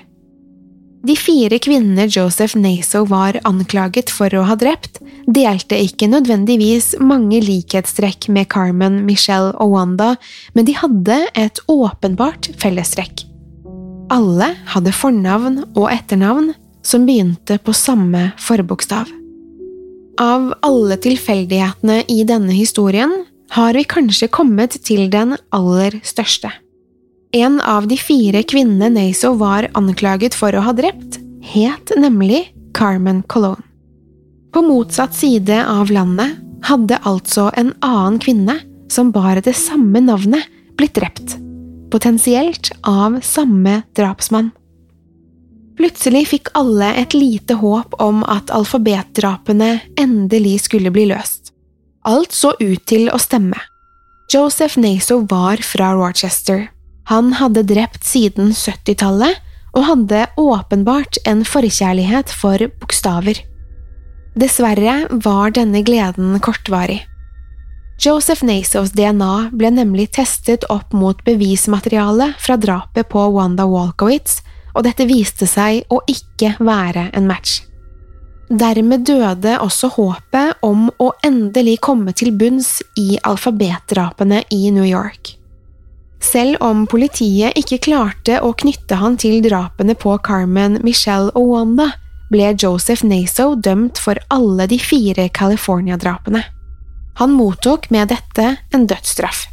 De 1.05 1.13
fire 1.17 1.59
kvinnene 1.61 2.07
Joseph 2.09 2.55
Naso 2.57 3.03
var 3.09 3.37
anklaget 3.45 4.09
for 4.13 4.33
å 4.33 4.45
ha 4.47 4.55
drept, 4.57 5.01
delte 5.27 5.77
ikke 5.77 6.09
nødvendigvis 6.09 6.95
mange 7.01 7.43
likhetstrekk 7.45 8.29
med 8.33 8.49
Carmen, 8.53 9.03
Michelle 9.05 9.53
og 9.61 9.75
Wanda, 9.75 10.15
men 10.57 10.65
de 10.65 10.77
hadde 10.79 11.19
et 11.37 11.61
åpenbart 11.69 12.53
fellestrekk. 12.61 13.27
Alle 14.13 14.51
hadde 14.69 14.93
fornavn 14.93 15.61
og 15.73 15.87
etternavn 15.89 16.51
som 16.85 17.05
begynte 17.07 17.57
på 17.57 17.73
samme 17.73 18.29
forbokstav. 18.41 19.09
Av 20.21 20.51
alle 20.63 20.97
tilfeldighetene 21.01 22.03
i 22.11 22.21
denne 22.27 22.53
historien 22.53 23.23
har 23.55 23.73
vi 23.73 23.83
kanskje 23.89 24.29
kommet 24.29 24.77
til 24.85 25.09
den 25.11 25.35
aller 25.55 25.97
største. 26.05 26.51
En 27.35 27.57
av 27.59 27.87
de 27.89 27.97
fire 27.99 28.43
kvinnene 28.47 28.91
Naso 28.93 29.33
var 29.39 29.67
anklaget 29.75 30.37
for 30.37 30.55
å 30.55 30.63
ha 30.67 30.73
drept, 30.77 31.17
het 31.41 31.91
nemlig 31.97 32.45
Carmen 32.77 33.23
Cologne. 33.27 33.65
På 34.53 34.61
motsatt 34.63 35.17
side 35.17 35.57
av 35.67 35.91
landet 35.91 36.37
hadde 36.63 37.01
altså 37.03 37.49
en 37.57 37.73
annen 37.83 38.21
kvinne 38.23 38.59
som 38.87 39.11
bar 39.11 39.41
det 39.43 39.55
samme 39.57 39.99
navnet, 40.05 40.45
blitt 40.77 40.95
drept, 40.95 41.35
potensielt 41.91 42.71
av 42.82 43.19
samme 43.24 43.82
drapsmann. 43.98 44.52
Plutselig 45.76 46.28
fikk 46.32 46.54
alle 46.56 46.93
et 47.02 47.13
lite 47.13 47.58
håp 47.60 47.98
om 48.00 48.24
at 48.32 48.52
alfabetdrapene 48.56 49.80
endelig 50.00 50.62
skulle 50.69 50.91
bli 50.95 51.10
løst. 51.12 51.52
Alt 52.08 52.32
så 52.32 52.54
ut 52.60 52.86
til 52.88 53.10
å 53.12 53.19
stemme. 53.19 53.60
Joseph 54.32 54.80
Naso 54.80 55.19
var 55.30 55.62
fra 55.62 55.91
Rochester, 55.98 56.69
han 57.06 57.36
hadde 57.38 57.65
drept 57.69 58.06
siden 58.06 58.50
70-tallet 58.56 59.41
og 59.76 59.84
hadde 59.89 60.24
åpenbart 60.41 61.19
en 61.30 61.43
forkjærlighet 61.45 62.32
for 62.34 62.62
bokstaver. 62.80 63.41
Dessverre 64.36 65.06
var 65.24 65.54
denne 65.56 65.84
gleden 65.86 66.39
kortvarig. 66.43 67.04
Joseph 67.97 68.43
Nasos 68.43 68.91
DNA 68.91 69.49
ble 69.55 69.71
nemlig 69.71 70.12
testet 70.17 70.65
opp 70.69 70.91
mot 70.93 71.21
bevismateriale 71.23 72.34
fra 72.39 72.58
drapet 72.60 73.08
på 73.10 73.23
Wanda 73.31 73.65
Walkowitz, 73.65 74.41
og 74.75 74.84
dette 74.84 75.08
viste 75.08 75.47
seg 75.47 75.88
å 75.88 76.01
ikke 76.12 76.58
være 76.60 77.08
en 77.15 77.29
match. 77.29 77.62
Dermed 78.51 79.08
døde 79.08 79.55
også 79.63 79.89
håpet 79.95 80.60
om 80.65 80.89
å 81.01 81.13
endelig 81.25 81.79
komme 81.88 82.13
til 82.13 82.34
bunns 82.36 82.84
i 82.99 83.15
alfabetdrapene 83.23 84.43
i 84.53 84.69
New 84.75 84.86
York. 84.86 85.38
Selv 86.21 86.62
om 86.63 86.86
politiet 86.89 87.58
ikke 87.58 87.81
klarte 87.88 88.41
å 88.43 88.53
knytte 88.58 88.99
han 88.99 89.17
til 89.17 89.39
drapene 89.45 89.95
på 89.97 90.17
Carmen, 90.25 90.79
Michelle 90.84 91.31
og 91.34 91.53
Wanda, 91.53 91.89
ble 92.29 92.51
Joseph 92.53 93.05
Naso 93.05 93.53
dømt 93.55 94.01
for 94.01 94.19
alle 94.34 94.67
de 94.69 94.79
fire 94.81 95.29
California-drapene. 95.29 96.43
Han 97.19 97.36
mottok 97.36 97.89
med 97.89 98.12
dette 98.12 98.56
en 98.75 98.88
dødsstraff. 98.88 99.45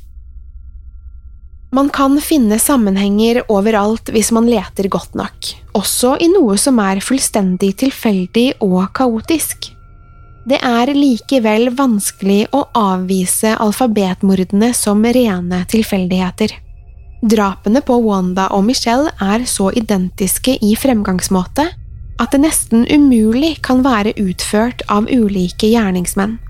Man 1.72 1.88
kan 1.88 2.18
finne 2.20 2.58
sammenhenger 2.60 3.44
overalt 3.48 4.10
hvis 4.12 4.32
man 4.36 4.48
leter 4.50 4.90
godt 4.92 5.14
nok, 5.16 5.52
også 5.78 6.18
i 6.20 6.28
noe 6.28 6.58
som 6.60 6.80
er 6.84 7.00
fullstendig 7.00 7.70
tilfeldig 7.80 8.48
og 8.66 8.90
kaotisk. 8.98 9.70
Det 10.44 10.58
er 10.58 10.90
likevel 10.92 11.70
vanskelig 11.78 12.50
å 12.52 12.66
avvise 12.76 13.54
alfabetmordene 13.54 14.72
som 14.74 15.00
rene 15.06 15.62
tilfeldigheter. 15.70 16.52
Drapene 17.22 17.80
på 17.86 18.00
Wanda 18.02 18.48
og 18.50 18.66
Michelle 18.66 19.14
er 19.22 19.46
så 19.46 19.70
identiske 19.70 20.58
i 20.58 20.74
fremgangsmåte 20.74 21.68
at 22.20 22.34
det 22.34 22.42
nesten 22.42 22.84
umulig 22.90 23.54
kan 23.62 23.84
være 23.86 24.12
utført 24.20 24.82
av 24.90 25.06
ulike 25.08 25.70
gjerningsmenn. 25.70 26.40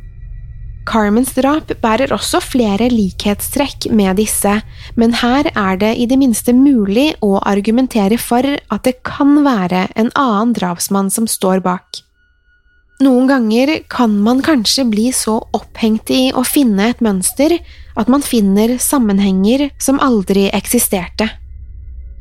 Carmens 0.89 1.31
drap 1.37 1.71
bærer 1.83 2.11
også 2.15 2.41
flere 2.43 2.89
likhetstrekk 2.91 3.87
med 3.95 4.19
disse, 4.19 4.59
men 4.99 5.15
her 5.21 5.47
er 5.55 5.79
det 5.79 5.93
i 6.03 6.09
det 6.11 6.19
minste 6.19 6.55
mulig 6.57 7.13
å 7.23 7.37
argumentere 7.39 8.19
for 8.19 8.47
at 8.47 8.87
det 8.87 8.99
kan 9.07 9.39
være 9.47 9.87
en 9.95 10.11
annen 10.19 10.57
drapsmann 10.59 11.13
som 11.15 11.29
står 11.31 11.63
bak. 11.63 12.03
Noen 13.03 13.27
ganger 13.31 13.77
kan 13.91 14.15
man 14.23 14.43
kanskje 14.47 14.85
bli 14.91 15.09
så 15.15 15.41
opphengt 15.57 16.11
i 16.15 16.31
å 16.35 16.45
finne 16.47 16.91
et 16.93 17.03
mønster 17.03 17.57
at 17.99 18.11
man 18.11 18.23
finner 18.23 18.77
sammenhenger 18.79 19.71
som 19.83 19.99
aldri 20.03 20.49
eksisterte. 20.55 21.31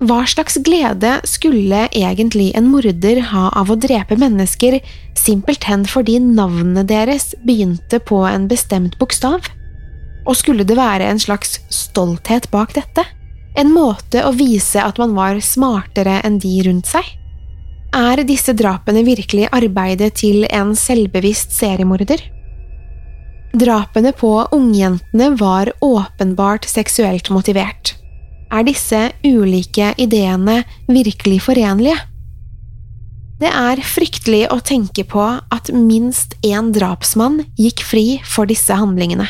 Hva 0.02 0.24
slags 0.26 0.56
glede 0.66 1.20
skulle 1.30 1.84
egentlig 1.94 2.48
en 2.58 2.72
morder 2.74 3.20
ha 3.30 3.52
av 3.54 3.70
å 3.70 3.78
drepe 3.78 4.16
mennesker 4.18 4.80
simpelthen 5.14 5.84
fordi 5.86 6.16
navnet 6.24 6.90
deres 6.90 7.36
begynte 7.46 8.00
på 8.02 8.24
en 8.26 8.48
bestemt 8.50 8.98
bokstav? 8.98 9.46
Og 10.26 10.40
skulle 10.40 10.66
det 10.66 10.80
være 10.80 11.06
en 11.06 11.22
slags 11.22 11.60
stolthet 11.70 12.50
bak 12.50 12.74
dette? 12.74 13.06
En 13.54 13.70
måte 13.70 14.26
å 14.26 14.34
vise 14.34 14.82
at 14.82 14.98
man 14.98 15.14
var 15.14 15.38
smartere 15.46 16.18
enn 16.26 16.42
de 16.42 16.56
rundt 16.66 16.90
seg? 16.90 17.06
Er 17.94 18.26
disse 18.26 18.58
drapene 18.58 19.06
virkelig 19.06 19.52
arbeidet 19.54 20.16
til 20.24 20.48
en 20.50 20.74
selvbevisst 20.74 21.54
seriemorder? 21.54 22.26
Drapene 23.54 24.18
på 24.18 24.34
ungjentene 24.50 25.34
var 25.38 25.76
åpenbart 25.86 26.66
seksuelt 26.66 27.30
motivert. 27.30 28.01
Er 28.52 28.66
disse 28.68 29.00
ulike 29.24 29.94
ideene 30.02 30.62
virkelig 30.92 31.40
forenlige? 31.46 31.96
Det 33.42 33.50
er 33.50 33.80
fryktelig 33.82 34.44
å 34.54 34.60
tenke 34.62 35.06
på 35.08 35.24
at 35.24 35.72
minst 35.74 36.36
én 36.46 36.74
drapsmann 36.76 37.40
gikk 37.58 37.82
fri 37.88 38.06
for 38.28 38.50
disse 38.50 38.76
handlingene. 38.76 39.26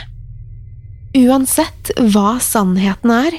Uansett 1.15 1.91
hva 2.11 2.39
sannheten 2.43 3.13
er, 3.13 3.37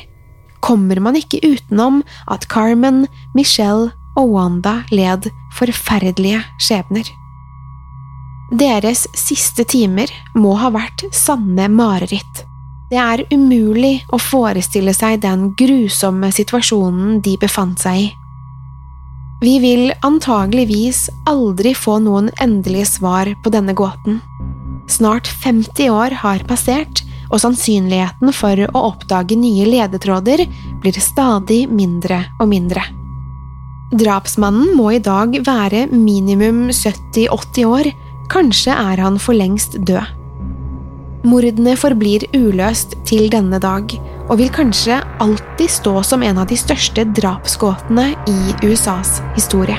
kommer 0.62 1.00
man 1.02 1.18
ikke 1.18 1.42
utenom 1.42 2.00
at 2.30 2.46
Carmen, 2.52 3.04
Michelle 3.34 3.90
og 4.16 4.30
Wanda 4.36 4.78
led 4.94 5.26
forferdelige 5.56 6.44
skjebner. 6.62 7.10
Deres 8.52 9.06
siste 9.16 9.64
timer 9.64 10.12
må 10.36 10.54
ha 10.60 10.70
vært 10.72 11.04
sanne 11.16 11.66
mareritt. 11.72 12.44
Det 12.92 13.00
er 13.00 13.22
umulig 13.32 14.02
å 14.12 14.18
forestille 14.20 14.92
seg 14.92 15.22
den 15.22 15.46
grusomme 15.56 16.28
situasjonen 16.28 17.22
de 17.24 17.38
befant 17.40 17.80
seg 17.80 18.02
i. 18.02 18.10
Vi 19.42 19.54
vil 19.62 19.88
antageligvis 20.04 21.06
aldri 21.26 21.72
få 21.74 21.96
noen 22.04 22.28
endelige 22.44 22.90
svar 22.90 23.32
på 23.42 23.54
denne 23.54 23.72
gåten. 23.72 24.20
Snart 24.92 25.30
50 25.40 25.88
år 25.88 26.18
har 26.20 26.44
passert, 26.44 27.00
og 27.32 27.40
sannsynligheten 27.40 28.28
for 28.36 28.60
å 28.68 28.86
oppdage 28.92 29.40
nye 29.40 29.64
ledetråder 29.72 30.44
blir 30.84 31.00
stadig 31.00 31.64
mindre 31.72 32.26
og 32.36 32.52
mindre. 32.52 32.84
Drapsmannen 33.96 34.76
må 34.76 34.92
i 34.92 35.00
dag 35.00 35.32
være 35.48 35.86
minimum 35.88 36.66
70–80 36.68 37.70
år, 37.72 37.94
kanskje 38.32 38.76
er 38.76 39.00
han 39.00 39.16
for 39.16 39.36
lengst 39.36 39.80
død. 39.80 40.21
Mordene 41.22 41.76
forblir 41.78 42.24
uløst 42.34 42.96
til 43.06 43.28
denne 43.30 43.60
dag, 43.62 43.94
og 44.26 44.40
vil 44.40 44.50
kanskje 44.50 44.98
alltid 45.22 45.70
stå 45.70 45.94
som 46.06 46.26
en 46.26 46.42
av 46.42 46.50
de 46.50 46.58
største 46.58 47.06
drapsgåtene 47.14 48.10
i 48.26 48.38
USAs 48.66 49.20
historie. 49.38 49.78